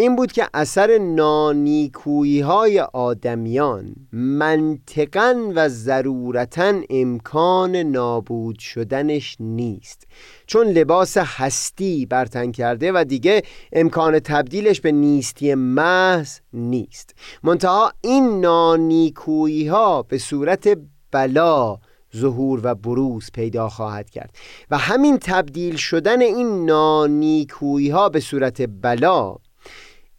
این 0.00 0.16
بود 0.16 0.32
که 0.32 0.48
اثر 0.54 0.98
نانیکویی 0.98 2.40
های 2.40 2.80
آدمیان 2.80 3.94
منطقا 4.12 5.52
و 5.54 5.68
ضرورتا 5.68 6.80
امکان 6.90 7.76
نابود 7.76 8.58
شدنش 8.58 9.36
نیست. 9.40 10.06
چون 10.46 10.66
لباس 10.66 11.16
هستی 11.16 12.06
برتن 12.06 12.52
کرده 12.52 12.92
و 12.92 13.04
دیگه 13.08 13.42
امکان 13.72 14.18
تبدیلش 14.18 14.80
به 14.80 14.92
نیستی 14.92 15.54
محض 15.54 16.38
نیست. 16.52 17.14
منتها 17.42 17.92
این 18.00 18.40
نانیکویی 18.40 19.66
ها 19.66 20.02
به 20.02 20.18
صورت 20.18 20.78
بلا 21.12 21.78
ظهور 22.16 22.60
و 22.62 22.74
بروز 22.74 23.30
پیدا 23.34 23.68
خواهد 23.68 24.10
کرد. 24.10 24.34
و 24.70 24.78
همین 24.78 25.18
تبدیل 25.18 25.76
شدن 25.76 26.20
این 26.20 26.66
نانیکویی 26.66 27.90
ها 27.90 28.08
به 28.08 28.20
صورت 28.20 28.62
بلا 28.82 29.36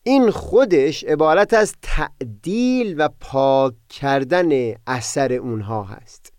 این 0.09 0.31
خودش 0.31 1.03
عبارت 1.03 1.53
از 1.53 1.73
تعدیل 1.81 2.95
و 2.97 3.09
پاک 3.19 3.73
کردن 3.89 4.73
اثر 4.87 5.33
اونها 5.33 5.83
هست. 5.83 6.33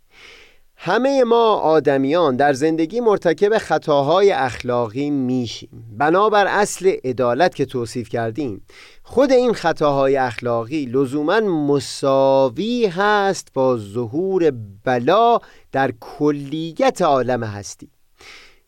همه 0.76 1.24
ما 1.24 1.54
آدمیان 1.54 2.36
در 2.36 2.52
زندگی 2.52 3.00
مرتکب 3.00 3.58
خطاهای 3.58 4.32
اخلاقی 4.32 5.10
میشیم. 5.10 5.84
بنابر 5.98 6.46
اصل 6.46 6.96
عدالت 7.04 7.54
که 7.54 7.64
توصیف 7.64 8.08
کردیم 8.08 8.66
خود 9.02 9.32
این 9.32 9.52
خطاهای 9.52 10.16
اخلاقی 10.16 10.86
لزوما 10.86 11.40
مساوی 11.40 12.86
هست 12.86 13.48
با 13.54 13.76
ظهور 13.76 14.52
بلا 14.84 15.38
در 15.72 15.92
کلیت 16.00 17.02
عالم 17.02 17.44
هستی. 17.44 17.90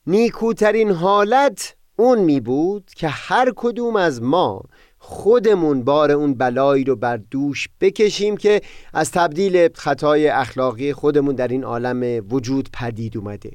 نیکوترین 0.07 0.91
حالت 0.91 1.77
اون 1.97 2.19
می 2.19 2.41
بود 2.41 2.91
که 2.97 3.09
هر 3.09 3.53
کدوم 3.57 3.97
از 3.97 4.23
ما 4.23 4.63
خودمون 5.05 5.83
بار 5.85 6.13
اون 6.13 6.35
بلایی 6.35 6.85
رو 6.85 6.97
بر 6.97 7.17
دوش 7.17 7.69
بکشیم 7.81 8.37
که 8.37 8.61
از 8.95 9.11
تبدیل 9.11 9.69
خطای 9.75 10.29
اخلاقی 10.29 10.93
خودمون 10.93 11.35
در 11.35 11.49
این 11.49 11.65
عالم 11.65 12.25
وجود 12.31 12.69
پدید 12.73 13.17
اومده. 13.17 13.51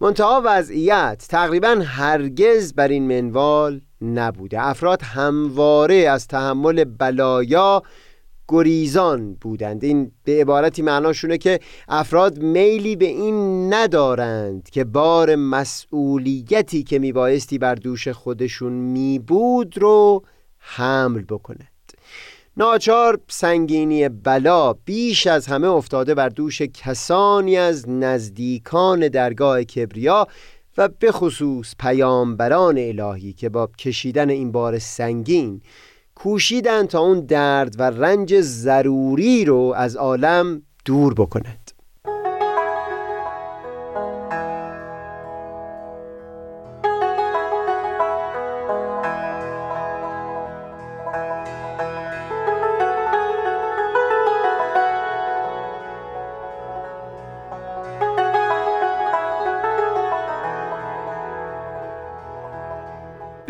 منتها 0.00 0.42
وضعیت 0.44 1.26
تقریبا 1.28 1.76
هرگز 1.84 2.74
بر 2.74 2.88
این 2.88 3.20
منوال 3.20 3.80
نبوده. 4.02 4.66
افراد 4.66 5.02
همواره 5.02 5.94
از 5.94 6.28
تحمل 6.28 6.84
بلایا 6.84 7.82
گریزان 8.48 9.34
بودند. 9.34 9.84
این 9.84 10.12
به 10.24 10.40
عبارتی 10.40 10.82
معناشونه 10.82 11.38
که 11.38 11.60
افراد 11.88 12.38
میلی 12.38 12.96
به 12.96 13.06
این 13.06 13.74
ندارند 13.74 14.70
که 14.70 14.84
بار 14.84 15.36
مسئولیتی 15.36 16.82
که 16.82 16.98
میبایستی 16.98 17.58
بر 17.58 17.74
دوش 17.74 18.08
خودشون 18.08 18.72
میبود 18.72 19.78
رو 19.78 20.22
حمل 20.66 21.22
بکند. 21.22 21.68
ناچار 22.56 23.20
سنگینی 23.28 24.08
بلا 24.08 24.72
بیش 24.72 25.26
از 25.26 25.46
همه 25.46 25.68
افتاده 25.68 26.14
بر 26.14 26.28
دوش 26.28 26.62
کسانی 26.62 27.56
از 27.56 27.88
نزدیکان 27.88 29.08
درگاه 29.08 29.64
کبریا 29.64 30.28
و 30.78 30.88
به 30.88 31.12
خصوص 31.12 31.74
پیامبران 31.78 32.78
الهی 32.78 33.32
که 33.32 33.48
با 33.48 33.66
کشیدن 33.78 34.30
این 34.30 34.52
بار 34.52 34.78
سنگین 34.78 35.60
کوشیدن 36.14 36.86
تا 36.86 37.00
اون 37.00 37.20
درد 37.20 37.80
و 37.80 37.82
رنج 37.82 38.40
ضروری 38.40 39.44
رو 39.44 39.74
از 39.76 39.96
عالم 39.96 40.62
دور 40.84 41.14
بکنند. 41.14 41.63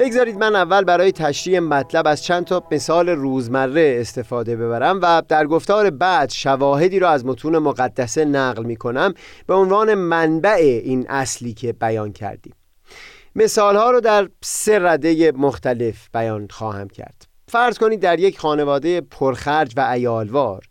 بگذارید 0.05 0.39
من 0.39 0.57
اول 0.57 0.85
برای 0.85 1.13
تشریح 1.13 1.61
مطلب 1.61 2.07
از 2.07 2.25
چند 2.25 2.45
تا 2.45 2.63
مثال 2.71 3.09
روزمره 3.09 3.97
استفاده 4.01 4.57
ببرم 4.57 5.01
و 5.03 5.23
در 5.29 5.47
گفتار 5.47 5.91
بعد 5.91 6.31
شواهدی 6.31 6.99
را 6.99 7.11
از 7.11 7.27
متون 7.27 7.59
مقدسه 7.59 8.25
نقل 8.25 8.65
می 8.65 8.77
کنم 8.77 9.15
به 9.47 9.55
عنوان 9.55 9.95
منبع 9.95 10.81
این 10.85 11.07
اصلی 11.09 11.55
که 11.55 11.73
بیان 11.73 12.13
کردیم. 12.13 12.55
مثال 13.35 13.77
ها 13.77 13.91
رو 13.91 14.01
در 14.01 14.29
سه 14.43 14.79
رده 14.79 15.33
مختلف 15.33 16.09
بیان 16.15 16.49
خواهم 16.51 16.89
کرد. 16.89 17.27
فرض 17.49 17.79
کنید 17.79 18.01
در 18.01 18.21
یک 18.21 18.39
خانواده 18.39 19.01
پرخرج 19.01 19.73
و 19.77 19.81
ایالوار 19.81 20.65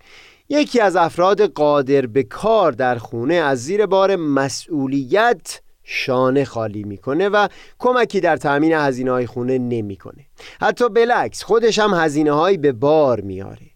یکی 0.50 0.80
از 0.80 0.96
افراد 0.96 1.42
قادر 1.42 2.06
به 2.06 2.24
کار 2.24 2.72
در 2.72 2.98
خونه 2.98 3.36
از 3.36 3.64
زیر 3.64 3.86
بار 3.86 4.16
مسئولیت 4.16 5.62
شانه 5.84 6.46
خالی 6.46 6.84
می‌کنه 6.84 7.30
و 7.30 7.48
کمکی 7.80 8.20
در 8.20 8.38
تأمین 8.38 8.74
هزینه 8.74 9.12
های 9.12 9.26
خونه 9.26 9.58
نمی‌کنه. 9.58 10.26
حتی 10.62 10.90
بلکس 10.90 11.44
خودش 11.44 11.80
هم 11.80 11.94
هزینه 11.94 12.58
به 12.58 12.72
بار 12.72 13.22
میاره 13.22 13.74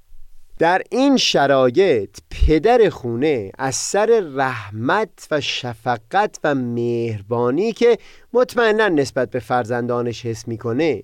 در 0.60 0.82
این 0.92 1.18
شرایط 1.18 2.18
پدر 2.30 2.90
خونه 2.90 3.52
از 3.58 3.76
سر 3.76 4.24
رحمت 4.36 5.28
و 5.32 5.42
شفقت 5.42 6.40
و 6.44 6.56
مهربانی 6.56 7.72
که 7.72 7.98
مطمئنا 8.34 8.88
نسبت 8.88 9.30
به 9.30 9.40
فرزندانش 9.40 10.26
حس 10.26 10.48
می‌کنه 10.48 11.04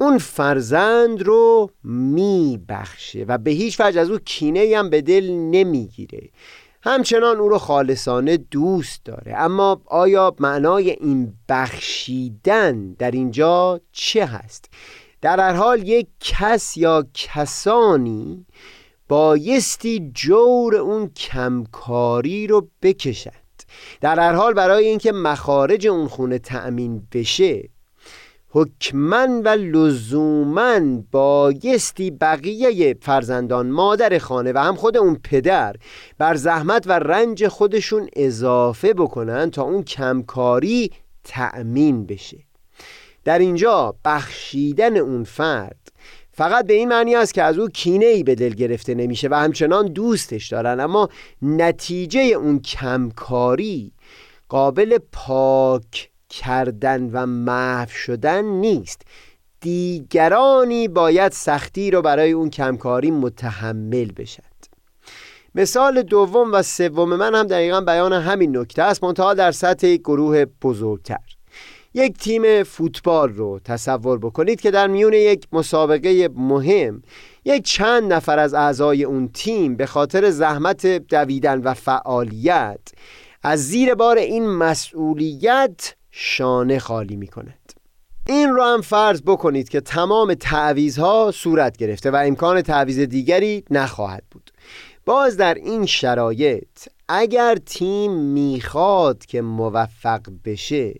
اون 0.00 0.18
فرزند 0.18 1.22
رو 1.22 1.70
میبخشه 1.84 3.24
و 3.28 3.38
به 3.38 3.50
هیچ 3.50 3.80
وجه 3.80 4.00
از 4.00 4.10
او 4.10 4.18
کینه 4.18 4.72
هم 4.76 4.90
به 4.90 5.02
دل 5.02 5.30
نمی‌گیره 5.30 6.30
همچنان 6.86 7.36
او 7.36 7.48
رو 7.48 7.58
خالصانه 7.58 8.36
دوست 8.36 9.04
داره 9.04 9.34
اما 9.36 9.82
آیا 9.86 10.34
معنای 10.38 10.90
این 10.90 11.32
بخشیدن 11.48 12.92
در 12.92 13.10
اینجا 13.10 13.80
چه 13.92 14.26
هست؟ 14.26 14.70
در 15.20 15.40
هر 15.40 15.52
حال 15.52 15.88
یک 15.88 16.08
کس 16.20 16.76
یا 16.76 17.06
کسانی 17.14 18.46
بایستی 19.08 20.10
جور 20.14 20.76
اون 20.76 21.08
کمکاری 21.08 22.46
رو 22.46 22.68
بکشند 22.82 23.62
در 24.00 24.20
هر 24.20 24.32
حال 24.32 24.54
برای 24.54 24.86
اینکه 24.86 25.12
مخارج 25.12 25.86
اون 25.86 26.08
خونه 26.08 26.38
تأمین 26.38 27.08
بشه 27.12 27.68
حکمن 28.56 29.42
و 29.42 29.48
لزومن 29.48 31.04
بایستی 31.10 32.10
بقیه 32.10 32.96
فرزندان 33.00 33.70
مادر 33.70 34.18
خانه 34.18 34.52
و 34.52 34.58
هم 34.58 34.76
خود 34.76 34.96
اون 34.96 35.20
پدر 35.24 35.76
بر 36.18 36.34
زحمت 36.34 36.86
و 36.86 36.92
رنج 36.92 37.48
خودشون 37.48 38.08
اضافه 38.16 38.94
بکنن 38.94 39.50
تا 39.50 39.62
اون 39.62 39.82
کمکاری 39.82 40.90
تأمین 41.24 42.06
بشه. 42.06 42.38
در 43.24 43.38
اینجا 43.38 43.94
بخشیدن 44.04 44.96
اون 44.96 45.24
فرد 45.24 45.92
فقط 46.32 46.66
به 46.66 46.74
این 46.74 46.88
معنی 46.88 47.14
است 47.14 47.34
که 47.34 47.42
از 47.42 47.58
او 47.58 47.68
کینه 47.68 48.06
ای 48.06 48.22
به 48.22 48.34
دل 48.34 48.54
گرفته 48.54 48.94
نمیشه 48.94 49.28
و 49.28 49.34
همچنان 49.34 49.86
دوستش 49.86 50.48
دارن 50.48 50.80
اما 50.80 51.08
نتیجه 51.42 52.20
اون 52.20 52.60
کمکاری 52.60 53.92
قابل 54.48 54.98
پاک 55.12 56.10
کردن 56.28 57.10
و 57.12 57.26
محو 57.26 57.88
شدن 57.88 58.44
نیست. 58.44 59.02
دیگرانی 59.60 60.88
باید 60.88 61.32
سختی 61.32 61.90
رو 61.90 62.02
برای 62.02 62.32
اون 62.32 62.50
کمکاری 62.50 63.10
متحمل 63.10 64.12
بشد 64.12 64.42
مثال 65.54 66.02
دوم 66.02 66.52
و 66.52 66.62
سوم 66.62 67.16
من 67.16 67.34
هم 67.34 67.46
دقیقا 67.46 67.80
بیان 67.80 68.12
همین 68.12 68.56
نکته 68.56 68.82
است. 68.82 69.04
منتها 69.04 69.34
در 69.34 69.52
سطح 69.52 69.86
یک 69.86 70.00
گروه 70.00 70.44
بزرگتر. 70.44 71.36
یک 71.96 72.18
تیم 72.18 72.62
فوتبال 72.62 73.28
رو 73.28 73.60
تصور 73.64 74.18
بکنید 74.18 74.60
که 74.60 74.70
در 74.70 74.86
میون 74.86 75.12
یک 75.12 75.46
مسابقه 75.52 76.28
مهم 76.34 77.02
یک 77.44 77.64
چند 77.64 78.12
نفر 78.12 78.38
از 78.38 78.54
اعضای 78.54 79.04
اون 79.04 79.28
تیم 79.28 79.76
به 79.76 79.86
خاطر 79.86 80.30
زحمت 80.30 80.86
دویدن 80.86 81.60
و 81.60 81.74
فعالیت 81.74 82.80
از 83.42 83.68
زیر 83.68 83.94
بار 83.94 84.18
این 84.18 84.48
مسئولیت 84.48 85.94
شانه 86.18 86.78
خالی 86.78 87.16
می 87.16 87.26
کند 87.26 87.72
این 88.26 88.48
رو 88.48 88.62
هم 88.62 88.80
فرض 88.80 89.22
بکنید 89.22 89.68
که 89.68 89.80
تمام 89.80 90.34
تعویزها 90.34 91.30
صورت 91.34 91.76
گرفته 91.76 92.10
و 92.10 92.16
امکان 92.16 92.62
تعویز 92.62 92.98
دیگری 92.98 93.64
نخواهد 93.70 94.22
بود. 94.30 94.50
باز 95.04 95.36
در 95.36 95.54
این 95.54 95.86
شرایط 95.86 96.88
اگر 97.08 97.56
تیم 97.66 98.12
می‌خواد 98.12 99.26
که 99.26 99.40
موفق 99.40 100.20
بشه 100.44 100.94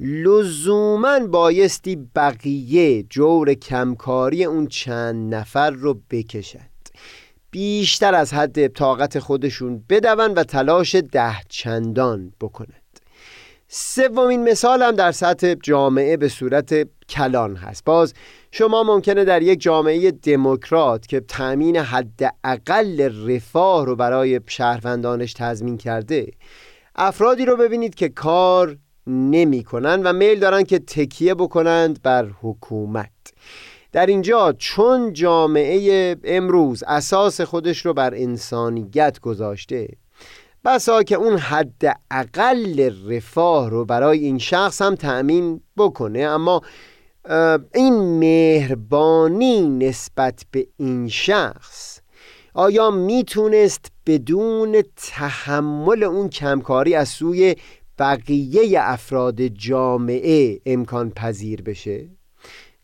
لزوما 0.00 1.18
بایستی 1.18 1.96
بقیه 1.96 3.02
جور 3.02 3.54
کمکاری 3.54 4.44
اون 4.44 4.66
چند 4.66 5.34
نفر 5.34 5.70
رو 5.70 6.00
بکشند. 6.10 6.88
بیشتر 7.50 8.14
از 8.14 8.34
حد 8.34 8.66
طاقت 8.66 9.18
خودشون 9.18 9.84
بدون 9.88 10.34
و 10.34 10.44
تلاش 10.44 10.94
ده 10.94 11.36
چندان 11.48 12.32
بکنند. 12.40 12.81
سومین 13.74 14.48
مثال 14.48 14.82
هم 14.82 14.96
در 14.96 15.12
سطح 15.12 15.54
جامعه 15.62 16.16
به 16.16 16.28
صورت 16.28 16.88
کلان 17.08 17.56
هست. 17.56 17.84
باز 17.84 18.14
شما 18.50 18.82
ممکنه 18.82 19.24
در 19.24 19.42
یک 19.42 19.60
جامعه 19.60 20.10
دموکرات 20.10 21.06
که 21.06 21.20
تأمین 21.20 21.76
حداقل 21.76 23.10
رفاه 23.28 23.86
رو 23.86 23.96
برای 23.96 24.40
شهروندانش 24.46 25.32
تضمین 25.32 25.78
کرده 25.78 26.30
افرادی 26.96 27.44
رو 27.44 27.56
ببینید 27.56 27.94
که 27.94 28.08
کار 28.08 28.76
نمی 29.06 29.64
کنند 29.64 30.02
و 30.04 30.12
میل 30.12 30.40
دارند 30.40 30.66
که 30.66 30.78
تکیه 30.78 31.34
بکنند 31.34 32.02
بر 32.02 32.28
حکومت. 32.42 33.10
در 33.92 34.06
اینجا 34.06 34.54
چون 34.58 35.12
جامعه 35.12 36.16
امروز 36.24 36.82
اساس 36.86 37.40
خودش 37.40 37.86
رو 37.86 37.94
بر 37.94 38.14
انسانیت 38.14 39.20
گذاشته 39.20 39.88
بسا 40.64 41.02
که 41.02 41.14
اون 41.14 41.38
حد 41.38 42.00
اقل 42.10 42.90
رفاه 43.08 43.70
رو 43.70 43.84
برای 43.84 44.18
این 44.18 44.38
شخص 44.38 44.82
هم 44.82 44.94
تأمین 44.94 45.60
بکنه 45.76 46.20
اما 46.20 46.62
این 47.74 48.18
مهربانی 48.18 49.68
نسبت 49.68 50.44
به 50.50 50.66
این 50.76 51.08
شخص 51.08 52.00
آیا 52.54 52.90
می‌تونست 52.90 53.86
بدون 54.06 54.82
تحمل 54.96 56.02
اون 56.02 56.28
کمکاری 56.28 56.94
از 56.94 57.08
سوی 57.08 57.56
بقیه 57.98 58.80
افراد 58.80 59.42
جامعه 59.42 60.60
امکان 60.66 61.10
پذیر 61.10 61.62
بشه؟ 61.62 62.08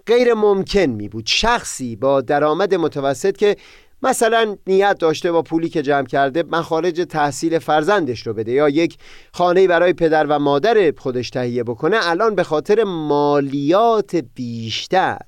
غیر 0.06 0.34
ممکن 0.34 0.80
می 0.80 1.08
بود 1.08 1.26
شخصی 1.26 1.96
با 1.96 2.20
درآمد 2.20 2.74
متوسط 2.74 3.36
که 3.36 3.56
مثلا 4.02 4.56
نیت 4.66 4.98
داشته 4.98 5.32
با 5.32 5.42
پولی 5.42 5.68
که 5.68 5.82
جمع 5.82 6.06
کرده 6.06 6.42
مخارج 6.42 7.06
تحصیل 7.08 7.58
فرزندش 7.58 8.26
رو 8.26 8.34
بده 8.34 8.52
یا 8.52 8.68
یک 8.68 8.98
خانه 9.32 9.66
برای 9.66 9.92
پدر 9.92 10.26
و 10.26 10.38
مادر 10.38 10.92
خودش 10.98 11.30
تهیه 11.30 11.64
بکنه 11.64 11.96
الان 12.02 12.34
به 12.34 12.42
خاطر 12.42 12.84
مالیات 12.84 14.16
بیشتر. 14.34 15.18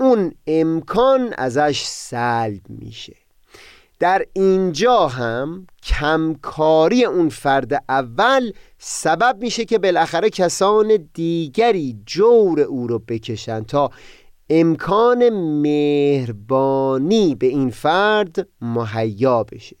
اون 0.00 0.34
امکان 0.46 1.34
ازش 1.38 1.82
سلب 1.84 2.60
میشه. 2.68 3.16
در 4.02 4.24
اینجا 4.32 5.08
هم 5.08 5.66
کمکاری 5.82 7.04
اون 7.04 7.28
فرد 7.28 7.84
اول 7.88 8.52
سبب 8.78 9.36
میشه 9.40 9.64
که 9.64 9.78
بالاخره 9.78 10.30
کسان 10.30 11.08
دیگری 11.14 11.96
جور 12.06 12.60
او 12.60 12.86
رو 12.86 12.98
بکشن 12.98 13.64
تا 13.64 13.90
امکان 14.54 15.28
مهربانی 15.60 17.34
به 17.34 17.46
این 17.46 17.70
فرد 17.70 18.48
مهیا 18.60 19.44
بشه. 19.44 19.76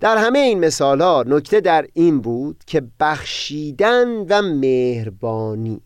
در 0.00 0.16
همه 0.16 0.38
این 0.38 0.58
مثال 0.58 1.00
ها 1.00 1.24
نکته 1.26 1.60
در 1.60 1.86
این 1.92 2.20
بود 2.20 2.56
که 2.66 2.82
بخشیدن 3.00 4.08
و 4.08 4.42
مهربانی 4.42 5.80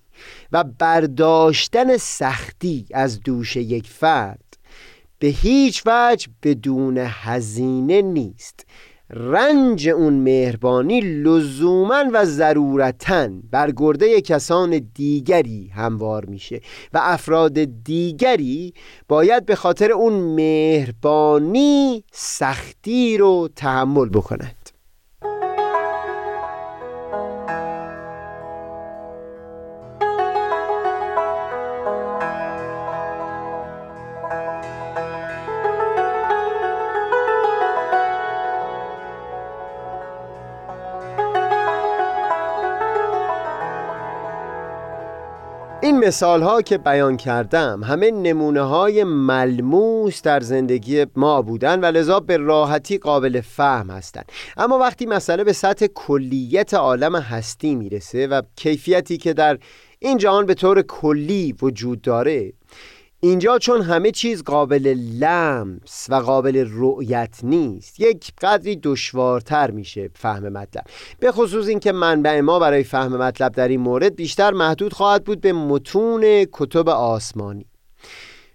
و 0.53 0.65
برداشتن 0.65 1.97
سختی 1.97 2.87
از 2.95 3.21
دوش 3.21 3.57
یک 3.57 3.87
فرد 3.87 4.57
به 5.19 5.27
هیچ 5.27 5.83
وجه 5.87 6.29
بدون 6.43 6.99
هزینه 6.99 8.03
نیست. 8.03 8.67
رنج 9.13 9.89
اون 9.89 10.13
مهربانی 10.13 11.01
لزوما 11.01 12.05
و 12.13 12.25
ضرورتا 12.25 13.29
بر 13.51 13.71
گرده 13.77 14.21
کسان 14.21 14.91
دیگری 14.95 15.71
هموار 15.75 16.25
میشه 16.25 16.61
و 16.93 17.01
افراد 17.03 17.65
دیگری 17.85 18.75
باید 19.09 19.47
به 19.47 19.55
خاطر 19.55 19.93
اون 19.93 20.13
مهربانی 20.13 22.05
سختی 22.13 23.19
رو 23.19 23.49
تحمل 23.57 24.09
مثال 46.01 46.43
ها 46.43 46.63
که 46.63 46.79
بیان 46.79 47.17
کردم 47.17 47.83
همه 47.85 48.11
نمونه 48.11 48.61
های 48.61 49.05
ملموس 49.05 50.23
در 50.23 50.41
زندگی 50.41 51.07
ما 51.17 51.43
بودن 51.43 51.81
و 51.81 51.85
لذا 51.85 52.21
به 52.21 52.37
راحتی 52.37 52.99
قابل 52.99 53.41
فهم 53.41 53.91
هستند. 53.91 54.33
اما 54.57 54.79
وقتی 54.79 55.07
مسئله 55.07 55.45
به 55.45 55.53
سطح 55.53 55.87
کلیت 55.87 56.75
عالم 56.75 57.17
هستی 57.17 57.75
می‌رسه 57.75 58.27
و 58.27 58.43
کیفیتی 58.57 59.17
که 59.17 59.33
در 59.33 59.59
این 59.99 60.19
جهان 60.19 60.47
به 60.47 60.55
طور 60.55 60.83
کلی 60.83 61.55
وجود 61.63 62.03
داره 62.03 62.53
اینجا 63.23 63.59
چون 63.59 63.83
همه 63.83 64.11
چیز 64.11 64.43
قابل 64.43 64.87
لمس 65.21 66.07
و 66.09 66.15
قابل 66.15 66.67
رؤیت 66.71 67.39
نیست 67.43 68.01
یک 68.01 68.33
قدری 68.43 68.77
دشوارتر 68.77 69.71
میشه 69.71 70.11
فهم 70.15 70.49
مطلب. 70.49 70.85
به 71.19 71.33
خصوص 71.33 71.69
اینکه 71.69 71.93
منبع 71.93 72.41
ما 72.41 72.59
برای 72.59 72.85
فهم 72.85 73.17
مطلب 73.17 73.53
در 73.53 73.69
این 73.69 73.81
مورد 73.81 74.17
بیشتر 74.17 74.51
محدود 74.51 74.93
خواهد 74.93 75.25
بود 75.25 75.41
به 75.41 75.53
متون 75.53 76.47
کتب 76.53 76.89
آسمانی. 76.89 77.67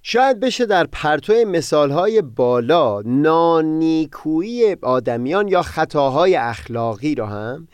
شاید 0.01 0.39
بشه 0.39 0.66
در 0.66 0.88
پرتو 0.91 1.34
مثالهای 1.34 2.22
بالا 2.22 3.01
نانیکویی 3.01 4.76
آدمیان 4.82 5.47
یا 5.47 5.61
خطاهای 5.61 6.36
اخلاقی 6.36 7.16
را 7.16 7.28
هم 7.28 7.68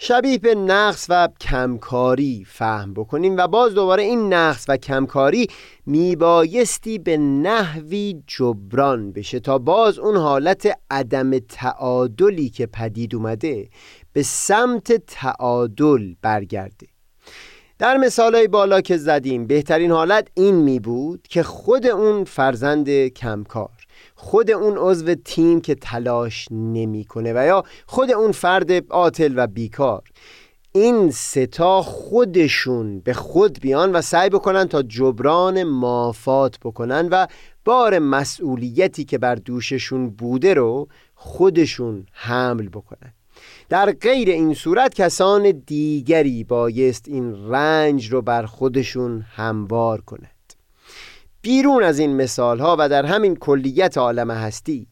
شبیه 0.00 0.38
به 0.38 0.54
نقص 0.54 1.06
و 1.08 1.28
کمکاری 1.40 2.44
فهم 2.48 2.94
بکنیم 2.94 3.36
و 3.36 3.48
باز 3.48 3.74
دوباره 3.74 4.02
این 4.02 4.34
نقص 4.34 4.64
و 4.68 4.76
کمکاری 4.76 5.46
میبایستی 5.86 6.98
به 6.98 7.16
نحوی 7.16 8.22
جبران 8.26 9.12
بشه 9.12 9.40
تا 9.40 9.58
باز 9.58 9.98
اون 9.98 10.16
حالت 10.16 10.78
عدم 10.90 11.38
تعادلی 11.38 12.48
که 12.48 12.66
پدید 12.66 13.14
اومده 13.14 13.68
به 14.12 14.22
سمت 14.22 14.92
تعادل 14.92 16.14
برگرده. 16.22 16.86
در 17.78 17.96
مثالهای 17.96 18.48
بالا 18.48 18.80
که 18.80 18.96
زدیم 18.96 19.46
بهترین 19.46 19.90
حالت 19.90 20.28
این 20.34 20.54
می 20.54 20.80
بود 20.80 21.26
که 21.28 21.42
خود 21.42 21.86
اون 21.86 22.24
فرزند 22.24 22.90
کمکار 23.08 23.77
خود 24.20 24.50
اون 24.50 24.76
عضو 24.78 25.14
تیم 25.14 25.60
که 25.60 25.74
تلاش 25.74 26.48
نمی‌کنه 26.50 27.32
و 27.32 27.46
یا 27.46 27.64
خود 27.86 28.10
اون 28.10 28.32
فرد 28.32 28.90
عاطل 28.90 29.32
و 29.36 29.46
بیکار. 29.46 30.02
این 30.72 31.10
ستا 31.10 31.82
خودشون 31.82 33.00
به 33.00 33.12
خود 33.12 33.60
بیان 33.60 33.92
و 33.92 34.02
سعی 34.02 34.30
بکنن 34.30 34.68
تا 34.68 34.82
جبران 34.82 35.62
مافات 35.62 36.58
بکنن 36.58 37.08
و 37.10 37.26
بار 37.64 37.98
مسئولیتی 37.98 39.04
که 39.04 39.18
بر 39.18 39.34
دوششون 39.34 40.10
بوده 40.10 40.54
رو 40.54 40.88
خودشون 41.14 42.06
حمل 42.12 42.68
بکنن. 42.68 43.12
در 43.68 43.92
غیر 43.92 44.28
این 44.28 44.54
صورت 44.54 44.94
کسان 44.94 45.62
دیگری 45.66 46.44
بایست 46.44 47.08
این 47.08 47.48
رنج 47.48 48.12
رو 48.12 48.22
بر 48.22 48.46
خودشون 48.46 49.24
هموار 49.36 50.00
کنند 50.00 50.37
بیرون 51.42 51.82
از 51.82 51.98
این 51.98 52.16
مثال 52.16 52.58
ها 52.58 52.76
و 52.78 52.88
در 52.88 53.06
همین 53.06 53.36
کلیت 53.36 53.98
عالم 53.98 54.30
هستی 54.30 54.86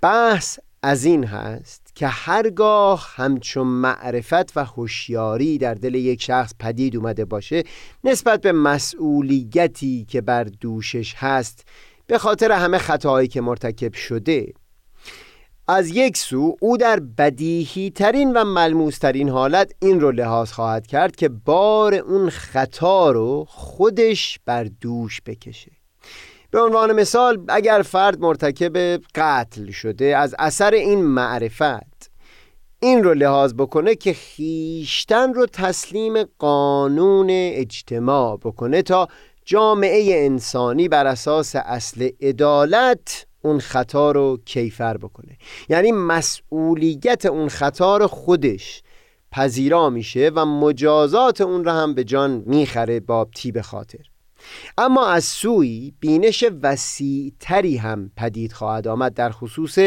بحث 0.00 0.58
از 0.82 1.04
این 1.04 1.24
هست 1.24 1.92
که 1.94 2.06
هرگاه 2.06 3.08
همچون 3.14 3.66
معرفت 3.66 4.56
و 4.56 4.64
هوشیاری 4.64 5.58
در 5.58 5.74
دل 5.74 5.94
یک 5.94 6.22
شخص 6.22 6.52
پدید 6.58 6.96
اومده 6.96 7.24
باشه 7.24 7.62
نسبت 8.04 8.40
به 8.40 8.52
مسئولیتی 8.52 10.06
که 10.08 10.20
بر 10.20 10.44
دوشش 10.44 11.14
هست 11.14 11.64
به 12.06 12.18
خاطر 12.18 12.52
همه 12.52 12.78
خطاهایی 12.78 13.28
که 13.28 13.40
مرتکب 13.40 13.94
شده. 13.94 14.52
از 15.68 15.88
یک 15.88 16.16
سو 16.16 16.56
او 16.60 16.76
در 16.76 17.00
بدیهی 17.00 17.90
ترین 17.90 18.32
و 18.32 18.44
ملموس 18.44 18.98
ترین 18.98 19.28
حالت 19.28 19.72
این 19.82 20.00
رو 20.00 20.12
لحاظ 20.12 20.52
خواهد 20.52 20.86
کرد 20.86 21.16
که 21.16 21.28
بار 21.28 21.94
اون 21.94 22.30
خطا 22.30 23.10
رو 23.10 23.44
خودش 23.48 24.40
بر 24.44 24.64
دوش 24.64 25.20
بکشه. 25.26 25.81
به 26.52 26.60
عنوان 26.60 26.92
مثال 26.92 27.44
اگر 27.48 27.82
فرد 27.82 28.20
مرتکب 28.20 29.00
قتل 29.14 29.70
شده 29.70 30.16
از 30.16 30.34
اثر 30.38 30.74
این 30.74 31.02
معرفت 31.02 32.10
این 32.80 33.04
رو 33.04 33.14
لحاظ 33.14 33.54
بکنه 33.54 33.94
که 33.94 34.12
خیشتن 34.12 35.34
رو 35.34 35.46
تسلیم 35.46 36.22
قانون 36.38 37.26
اجتماع 37.30 38.36
بکنه 38.36 38.82
تا 38.82 39.08
جامعه 39.44 40.24
انسانی 40.24 40.88
بر 40.88 41.06
اساس 41.06 41.56
اصل 41.56 42.08
عدالت 42.20 43.26
اون 43.42 43.58
خطا 43.58 44.10
رو 44.10 44.38
کیفر 44.44 44.96
بکنه. 44.96 45.38
یعنی 45.68 45.92
مسئولیت 45.92 47.26
اون 47.26 47.48
خطا 47.48 47.96
رو 47.96 48.06
خودش 48.06 48.82
پذیرا 49.30 49.90
میشه 49.90 50.30
و 50.34 50.46
مجازات 50.46 51.40
اون 51.40 51.64
رو 51.64 51.70
هم 51.70 51.94
به 51.94 52.04
جان 52.04 52.42
می‌خره 52.46 53.00
با 53.00 53.28
تیب 53.34 53.60
خاطر. 53.60 54.11
اما 54.78 55.06
از 55.06 55.24
سوی 55.24 55.92
بینش 56.00 56.44
وسیعتری 56.62 57.76
هم 57.76 58.10
پدید 58.16 58.52
خواهد 58.52 58.88
آمد 58.88 59.14
در 59.14 59.30
خصوص 59.30 59.78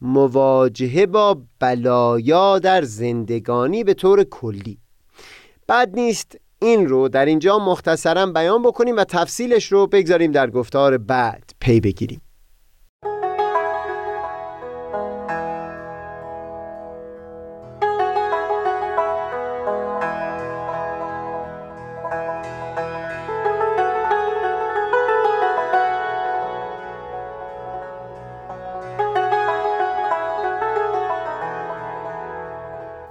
مواجهه 0.00 1.06
با 1.06 1.42
بلایا 1.58 2.58
در 2.58 2.82
زندگانی 2.82 3.84
به 3.84 3.94
طور 3.94 4.24
کلی. 4.24 4.78
بد 5.68 5.90
نیست 5.94 6.36
این 6.62 6.88
رو 6.88 7.08
در 7.08 7.26
اینجا 7.26 7.58
مختصرا 7.58 8.26
بیان 8.26 8.62
بکنیم 8.62 8.96
و 8.96 9.04
تفصیلش 9.04 9.72
رو 9.72 9.86
بگذاریم 9.86 10.32
در 10.32 10.50
گفتار 10.50 10.98
بعد 10.98 11.50
پی 11.60 11.80
بگیریم. 11.80 12.20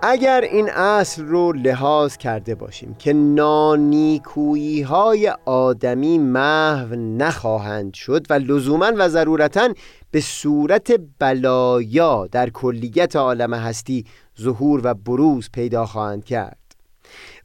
اگر 0.09 0.41
این 0.41 0.69
اصل 0.69 1.23
رو 1.23 1.53
لحاظ 1.53 2.17
کرده 2.17 2.55
باشیم 2.55 2.95
که 2.99 3.13
نانیکویی 3.13 4.81
های 4.81 5.33
آدمی 5.45 6.17
محو 6.17 6.95
نخواهند 6.95 7.93
شد 7.93 8.25
و 8.29 8.33
لزوما 8.33 8.91
و 8.97 9.09
ضرورتا 9.09 9.69
به 10.11 10.21
صورت 10.21 10.99
بلایا 11.19 12.27
در 12.27 12.49
کلیت 12.49 13.15
عالم 13.15 13.53
هستی 13.53 14.05
ظهور 14.41 14.81
و 14.83 14.93
بروز 14.93 15.49
پیدا 15.53 15.85
خواهند 15.85 16.25
کرد. 16.25 16.57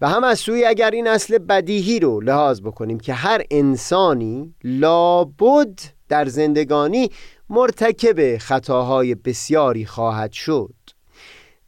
و 0.00 0.08
هم 0.08 0.24
از 0.24 0.38
سوی 0.38 0.64
اگر 0.64 0.90
این 0.90 1.08
اصل 1.08 1.38
بدیهی 1.38 2.00
رو 2.00 2.20
لحاظ 2.20 2.60
بکنیم 2.60 3.00
که 3.00 3.14
هر 3.14 3.42
انسانی 3.50 4.54
لابد 4.64 5.80
در 6.08 6.24
زندگانی 6.24 7.10
مرتکب 7.50 8.38
خطاهای 8.38 9.14
بسیاری 9.14 9.86
خواهد 9.86 10.32
شد. 10.32 10.81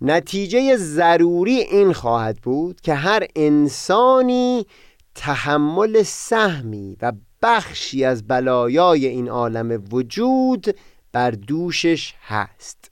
نتیجه 0.05 0.77
ضروری 0.77 1.57
این 1.57 1.93
خواهد 1.93 2.37
بود 2.43 2.81
که 2.81 2.95
هر 2.95 3.27
انسانی 3.37 4.67
تحمل 5.15 6.03
سهمی 6.03 6.97
و 7.03 7.13
بخشی 7.43 8.05
از 8.05 8.27
بلایای 8.27 9.07
این 9.07 9.29
عالم 9.29 9.85
وجود 9.93 10.67
بر 11.13 11.31
دوشش 11.31 12.15
هست. 12.27 12.91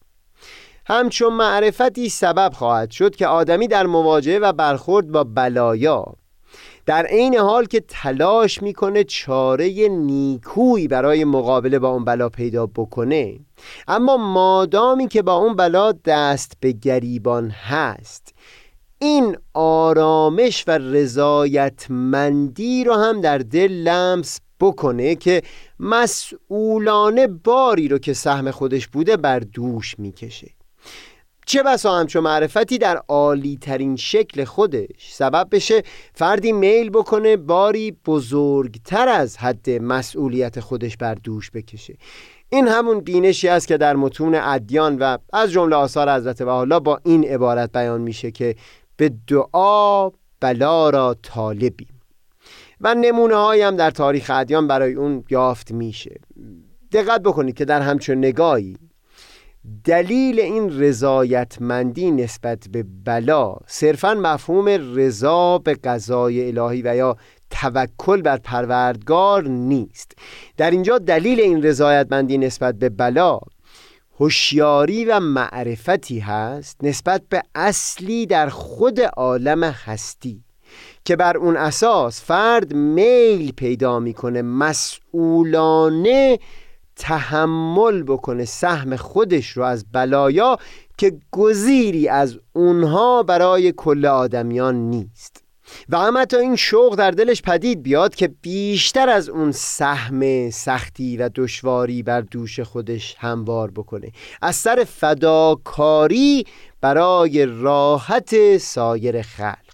همچون 0.87 1.33
معرفتی 1.33 2.09
سبب 2.09 2.53
خواهد 2.55 2.91
شد 2.91 3.17
که 3.17 3.27
آدمی 3.27 3.69
در 3.69 3.87
مواجهه 3.87 4.39
و 4.39 4.53
برخورد 4.53 5.09
با 5.09 5.25
بلایا 5.25 6.15
در 6.87 7.07
عین 7.07 7.37
حال 7.37 7.65
که 7.65 7.81
تلاش 7.89 8.63
می‌کنه 8.63 9.05
چاره 9.05 9.89
نیکویی 9.89 10.89
برای 10.89 11.25
مقابله 11.25 11.79
با 11.79 11.89
اون 11.89 12.05
بلا 12.05 12.29
پیدا 12.29 12.67
بکنه. 12.67 13.41
اما 13.89 14.17
مادامی 14.17 15.09
که 15.09 15.23
با 15.23 15.35
اون 15.35 15.57
بلا 15.57 15.93
دست 15.93 16.53
به 16.61 16.73
گریبان 16.73 17.51
هست 17.51 18.35
این 18.99 19.37
آرامش 19.55 20.65
و 20.67 20.79
رضایتمندی 20.79 22.85
رو 22.85 22.95
هم 22.95 23.21
در 23.21 23.39
دل 23.39 23.73
لمس 23.73 24.41
بکنه 24.61 25.15
که 25.15 25.43
مسئولانه 25.81 27.27
باری 27.27 27.89
رو 27.89 27.99
که 27.99 28.13
سهم 28.13 28.51
خودش 28.51 28.89
بوده 28.89 29.17
بر 29.17 29.39
دوش 29.39 29.99
می‌کشه. 29.99 30.51
چه 31.47 31.63
بسا 31.63 31.95
همچو 31.99 32.21
معرفتی 32.21 32.79
در 32.79 33.03
عالی 33.09 33.59
ترین 33.61 33.97
شکل 33.97 34.45
خودش 34.45 35.13
سبب 35.13 35.49
بشه 35.53 35.83
فردی 36.15 36.53
میل 36.53 36.91
بکنه 36.91 37.37
باری 37.37 37.97
بزرگتر 38.07 39.09
از 39.09 39.37
حد 39.37 39.71
مسئولیت 39.71 40.61
خودش 40.61 40.97
بر 40.97 41.15
دوش 41.15 41.51
بکشه. 41.51 41.97
این 42.49 42.69
همون 42.69 43.01
بینشی 43.01 43.49
است 43.49 43.69
که 43.69 43.77
در 43.77 43.97
متون 43.97 44.35
ادیان 44.35 44.99
و 44.99 45.19
از 45.33 45.51
جمله 45.51 45.77
آثار 45.77 46.15
حضرت 46.15 46.43
بهاءالله 46.43 46.81
با 46.81 47.01
این 47.05 47.25
عبارت 47.25 47.73
بیان 47.73 48.01
میشه 48.01 48.31
که 48.31 48.57
به 48.97 49.13
دعا 49.27 50.11
بلا 50.41 50.91
را 50.91 51.17
طالبیم. 51.23 52.01
و 52.81 52.95
نمونه 52.95 53.65
هم 53.65 53.77
در 53.77 53.91
تاریخ 53.91 54.31
ادیان 54.35 54.67
برای 54.67 54.95
اون 54.95 55.25
یافت 55.31 55.73
میشه. 55.73 56.21
دقت 56.93 57.23
بکنید 57.23 57.55
که 57.55 57.65
در 57.65 57.81
همچون 57.81 58.19
نگاهی 58.19 58.77
دلیل 59.85 60.41
این 60.41 60.81
رضایتمندی 60.81 62.11
نسبت 62.11 62.69
به 62.73 62.85
بلا 63.05 63.57
صرفا 63.67 64.15
مفهوم 64.15 64.69
رضا 64.97 65.59
به 65.59 65.75
قضای 65.75 66.59
الهی 66.59 66.83
و 66.83 66.97
یا 66.97 67.17
توکل 67.51 68.23
بر 68.23 68.37
پروردگار 68.37 69.49
نیست. 69.49 70.13
در 70.57 70.71
اینجا 70.71 70.99
دلیل 70.99 71.41
این 71.41 71.63
رضایتمندی 71.63 72.39
نسبت 72.39 72.75
به 72.75 72.89
بلا 72.89 73.41
هوشیاری 74.21 75.05
و 75.05 75.21
معرفتی 75.21 76.19
هست 76.19 76.77
نسبت 76.83 77.23
به 77.29 77.43
اصلی 77.55 78.27
در 78.27 78.49
خود 78.49 79.01
عالم 79.01 79.65
هستی 79.65 80.45
که 81.05 81.17
بر 81.17 81.37
اون 81.37 81.57
اساس 81.57 82.25
فرد 82.25 82.75
میل 82.75 83.53
پیدا 83.53 83.99
می‌کنه 83.99 84.43
مسئولانه 84.43 86.39
تحمل 86.97 88.03
بکنه 88.03 88.45
سهم 88.45 88.97
خودش 88.97 89.49
رو 89.49 89.63
از 89.63 89.85
بلایا 89.93 90.57
که 90.99 91.19
گزیری 91.31 92.09
از 92.09 92.39
اونها 92.53 93.23
برای 93.23 93.73
کل 93.73 94.07
آدمیان 94.07 94.75
نیست. 94.75 95.43
و 95.89 95.97
اما 95.97 96.25
تا 96.25 96.39
این 96.39 96.57
شوق 96.57 96.95
در 96.95 97.11
دلش 97.11 97.43
پدید 97.43 97.83
بیاد 97.83 98.15
که 98.15 98.29
بیشتر 98.29 99.09
از 99.09 99.29
اون 99.29 99.53
سهم 99.53 100.51
سختی 100.51 101.17
و 101.17 101.31
دشواری 101.35 102.03
بر 102.03 102.21
دوش 102.21 102.61
خودش 102.61 103.17
هموار 103.19 103.71
بکنه. 103.71 104.13
از 104.43 104.57
سر 104.57 104.87
فداکاری 104.89 106.45
برای 106.81 107.47
راحت 107.47 108.59
سایر 108.59 109.23
خلق. 109.23 109.72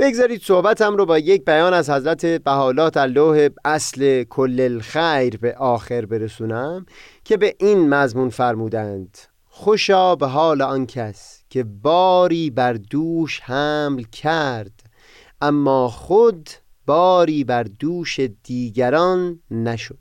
بگذارید 0.00 0.42
صحبتم 0.42 0.96
رو 0.96 1.06
با 1.06 1.18
یک 1.18 1.44
بیان 1.44 1.74
از 1.74 1.90
حضرت 1.90 2.26
بحالات 2.26 2.96
اللوح 2.96 3.48
اصل 3.64 4.24
کل 4.24 4.60
الخیر 4.60 5.36
به 5.36 5.54
آخر 5.54 6.06
برسونم 6.06 6.86
که 7.24 7.36
به 7.36 7.56
این 7.60 7.88
مضمون 7.88 8.30
فرمودند. 8.30 9.18
خوشا 9.44 10.16
به 10.16 10.26
حال 10.26 10.62
آن 10.62 10.86
کس 10.86 11.42
که 11.50 11.64
باری 11.64 12.50
بر 12.50 12.72
دوش 12.72 13.40
حمل 13.40 14.02
کرد 14.02 14.82
اما 15.40 15.88
خود 15.88 16.50
باری 16.86 17.44
بر 17.44 17.62
دوش 17.62 18.20
دیگران 18.42 19.40
نشد. 19.50 19.98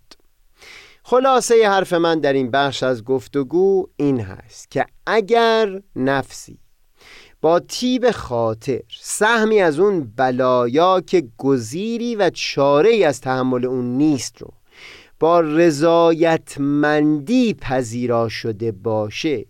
خلاصه 1.03 1.69
حرف 1.69 1.93
من 1.93 2.19
در 2.19 2.33
این 2.33 2.51
بخش 2.51 2.83
از 2.83 3.03
گفتگو 3.03 3.89
این 3.95 4.19
هست 4.19 4.71
که 4.71 4.85
اگر 5.05 5.81
نفسی 5.95 6.59
با 7.41 7.59
تیب 7.59 8.11
خاطر 8.11 8.81
سهمی 8.99 9.61
از 9.61 9.79
اون 9.79 10.13
بلایا 10.15 11.01
که 11.01 11.27
گزیری 11.37 12.15
و 12.15 12.29
چاره 12.29 13.05
از 13.05 13.21
تحمل 13.21 13.65
اون 13.65 13.85
نیست 13.85 14.41
رو. 14.41 14.53
با 15.19 15.39
رضایتمندی 15.39 16.73
پذیرا 17.53 18.29
شده 18.29 18.71
باشه. 18.71 19.45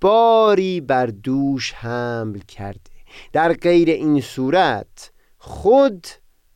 باری 0.00 0.80
بر 0.80 1.06
دوش 1.06 1.72
حمل 1.72 2.38
کرده. 2.38 2.90
در 3.32 3.52
غیر 3.52 3.90
این 3.90 4.20
صورت 4.20 5.10
خود 5.38 6.06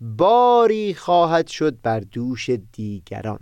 باری 0.01 0.95
خواهد 0.95 1.47
شد 1.47 1.81
بر 1.81 2.01
دوش 2.01 2.51
دیگران. 2.73 3.41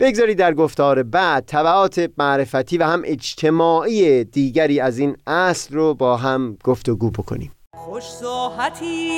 بگذارید 0.00 0.38
در 0.38 0.54
گفتار 0.54 1.02
بعد 1.02 1.44
طبعات 1.44 2.10
معرفتی 2.18 2.78
و 2.78 2.84
هم 2.84 3.02
اجتماعی 3.04 4.24
دیگری 4.24 4.80
از 4.80 4.98
این 4.98 5.16
اصل 5.26 5.74
رو 5.74 5.94
با 5.94 6.16
هم 6.16 6.56
گفتگو 6.64 7.10
بکنیم. 7.10 7.52
خوش 7.74 8.04
ساحتی 8.04 9.12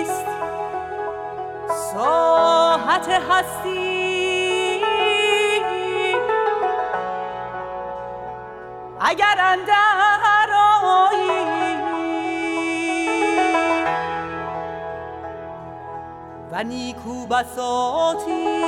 است. 0.00 0.26
ساحت 1.94 3.08
هستی. 3.08 3.86
اگر 9.00 9.36
اندر 9.38 9.96
نیکو 16.62 17.26
بساطیست 17.26 18.66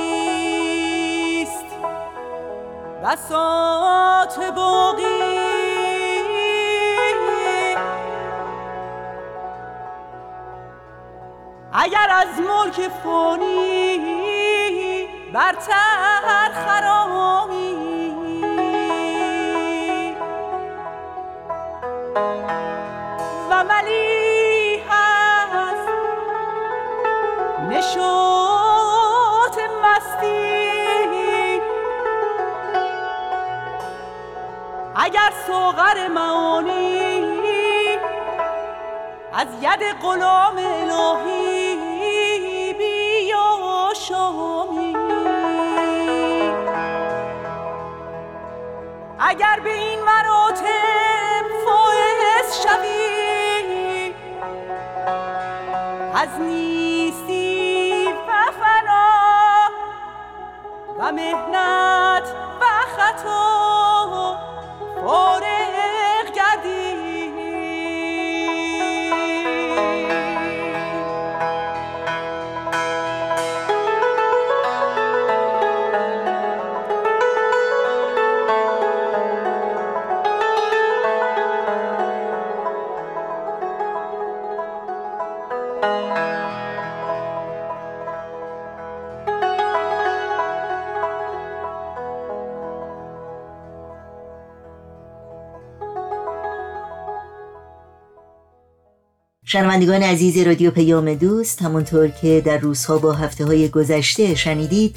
بساط 3.03 4.39
باقی. 4.55 5.39
اگر 11.73 12.07
از 12.09 12.27
ملک 12.39 12.89
فانی 13.03 13.99
برتر 15.33 16.51
خرامی. 16.65 17.75
و 23.49 23.63
ملی 23.63 24.18
نشوت 27.79 29.57
مستی. 29.83 31.61
اگر 34.95 35.31
سوغر 35.47 36.07
معانی 36.07 37.97
از 39.33 39.47
ید 39.61 39.83
غلام 40.01 40.57
الهی 40.57 41.75
بیا 42.73 43.93
شامی 44.07 44.95
اگر 49.19 49.59
به 49.63 49.73
این 49.73 49.99
مراتب 50.03 51.45
فائز 51.65 52.63
شوی 52.63 54.13
از 56.15 56.39
نیستی 56.39 56.68
شنوندگان 99.51 100.03
عزیز 100.03 100.37
رادیو 100.37 100.71
پیام 100.71 101.13
دوست 101.13 101.61
همونطور 101.61 102.07
که 102.07 102.41
در 102.45 102.57
روزها 102.57 102.97
با 102.97 103.13
هفته 103.13 103.45
های 103.45 103.69
گذشته 103.69 104.35
شنیدید 104.35 104.95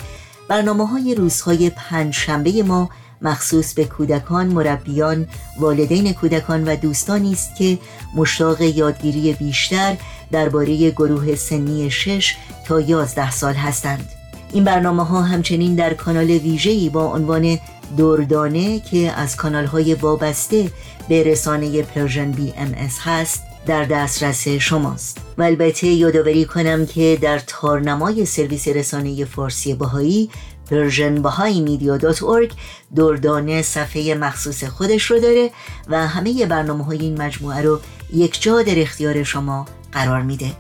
برنامه 0.49 0.87
های 0.87 1.15
روزهای 1.15 1.71
پنج 1.71 2.15
شنبه 2.15 2.63
ما 2.63 2.91
مخصوص 3.23 3.75
به 3.75 3.85
کودکان، 3.85 4.47
مربیان، 4.47 5.27
والدین 5.61 6.13
کودکان 6.13 6.65
و 6.65 6.77
دوستانی 6.77 7.33
است 7.33 7.57
که 7.57 7.79
مشتاق 8.17 8.61
یادگیری 8.61 9.33
بیشتر 9.33 9.97
درباره 10.33 10.91
گروه 10.91 11.35
سنی 11.35 11.91
6 11.91 12.37
تا 12.67 12.81
11 12.81 13.31
سال 13.31 13.55
هستند. 13.55 14.09
این 14.53 14.65
برنامه 14.65 15.05
ها 15.05 15.23
همچنین 15.23 15.75
در 15.75 15.95
کانال 15.95 16.31
ویژه‌ای 16.31 16.89
با 16.89 17.05
عنوان 17.05 17.59
دردانه 17.99 18.81
که 18.81 19.13
از 19.13 19.37
کانال 19.37 19.67
های 19.67 19.95
وابسته 19.95 20.71
به 21.09 21.23
رسانه 21.23 21.83
Persian 21.83 22.31
BMS 22.31 23.52
در 23.67 23.85
دسترس 23.85 24.49
شماست. 24.49 25.19
و 25.39 25.43
البته 25.43 25.87
یادآوری 25.87 26.45
کنم 26.45 26.87
که 26.87 27.19
در 27.21 27.39
تارنمای 27.39 28.27
سرویس 28.27 28.69
رسانه 28.69 29.25
فارسی 29.25 29.75
بهایی 29.75 30.31
Persian 30.71 31.23
Bahai 31.23 31.61
Media 31.61 31.97
dot 31.97 32.23
org 32.23 32.53
دردانه 32.97 33.63
صفحه 33.63 34.15
مخصوص 34.15 34.65
خودش 34.65 35.11
رو 35.11 35.21
داره 35.21 35.51
و 35.89 36.07
همه 36.07 36.47
برنامه 36.47 36.85
های 36.85 36.99
این 36.99 37.23
مجموعه 37.23 37.63
رو 37.63 37.81
یک 38.13 38.43
جا 38.43 38.63
در 38.63 38.81
اختیار 38.81 39.23
شما 39.23 39.67
قرار 39.93 40.23
میده. 40.23 40.53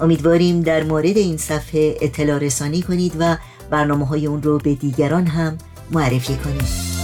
امیدواریم 0.00 0.60
در 0.60 0.82
مورد 0.82 1.16
این 1.16 1.36
صفحه 1.36 1.96
اطلاع 2.00 2.38
رسانی 2.38 2.82
کنید 2.82 3.12
و 3.18 3.36
برنامه 3.70 4.06
های 4.06 4.26
اون 4.26 4.42
رو 4.42 4.58
به 4.58 4.74
دیگران 4.74 5.26
هم 5.26 5.58
معرفی 5.90 6.36
کنید. 6.36 7.03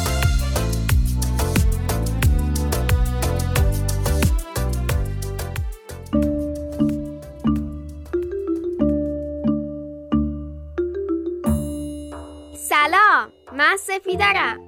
سفیدرم 13.81 14.61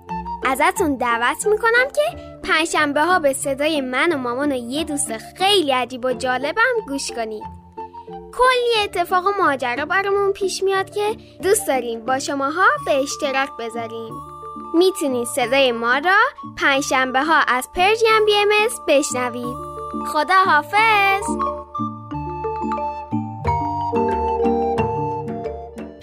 ازتون 0.45 0.97
دعوت 0.97 1.47
می‌کنم 1.47 1.91
که 1.95 2.03
پنجشنبه 2.43 3.03
ها 3.03 3.19
به 3.19 3.33
صدای 3.33 3.81
من 3.81 4.13
و 4.13 4.17
مامان 4.17 4.53
و 4.53 4.57
یه 4.57 4.85
دوست 4.85 5.19
خیلی 5.39 5.73
عجیب 5.73 6.05
و 6.05 6.13
جالبم 6.13 6.73
گوش 6.89 7.11
کنید. 7.11 7.43
کلی 8.09 8.85
اتفاق 8.85 9.27
و 9.27 9.31
ماجرا 9.43 9.85
برامون 9.85 10.33
پیش 10.33 10.63
میاد 10.63 10.91
که 10.91 11.17
دوست 11.43 11.67
داریم 11.67 12.05
با 12.05 12.19
شماها 12.19 12.67
به 12.87 13.03
اشتراک 13.03 13.49
بذاریم. 13.59 14.15
می‌تونید 14.75 15.27
صدای 15.27 15.73
ما 15.73 15.99
را 15.99 16.19
پنجشنبه 16.59 17.25
ها 17.25 17.41
از 17.49 17.69
پرژیم 17.75 18.25
بی 18.27 18.37
ام 18.37 18.49
بشنوید. 18.89 19.57
خدا 20.13 20.35
حافظ 20.47 21.25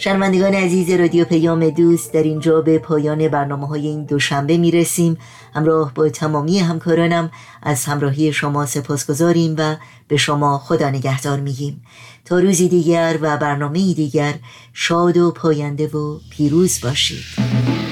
شنوندگان 0.02 0.54
عزیز 0.54 0.90
رادیو 0.90 1.26
پیام 1.26 1.70
دوست 1.70 2.14
در 2.14 2.24
اینجا 2.24 2.62
به 2.62 2.80
پایان 2.80 3.28
برنامه 3.28 3.68
های 3.68 3.88
این 3.88 4.04
دوشنبه 4.04 4.58
می 4.58 4.72
رسیم 4.72 5.18
همراه 5.54 5.94
با 5.94 6.10
تمامی 6.10 6.60
همکارانم 6.60 7.32
از 7.64 7.86
همراهی 7.86 8.34
شما 8.34 8.66
سپاس 8.66 9.10
گذاریم 9.10 9.56
و 9.58 9.76
به 10.08 10.18
شما 10.18 10.58
خدا 10.58 10.90
نگهدار 10.90 11.40
میگیم. 11.40 11.82
تا 12.26 12.40
روزی 12.40 12.70
دیگر 12.70 13.18
و 13.22 13.38
برنامه 13.38 13.94
دیگر 13.94 14.34
شاد 14.74 15.18
و 15.18 15.32
پاینده 15.32 15.88
و 15.88 16.20
پیروز 16.30 16.82
باشید. 16.82 17.89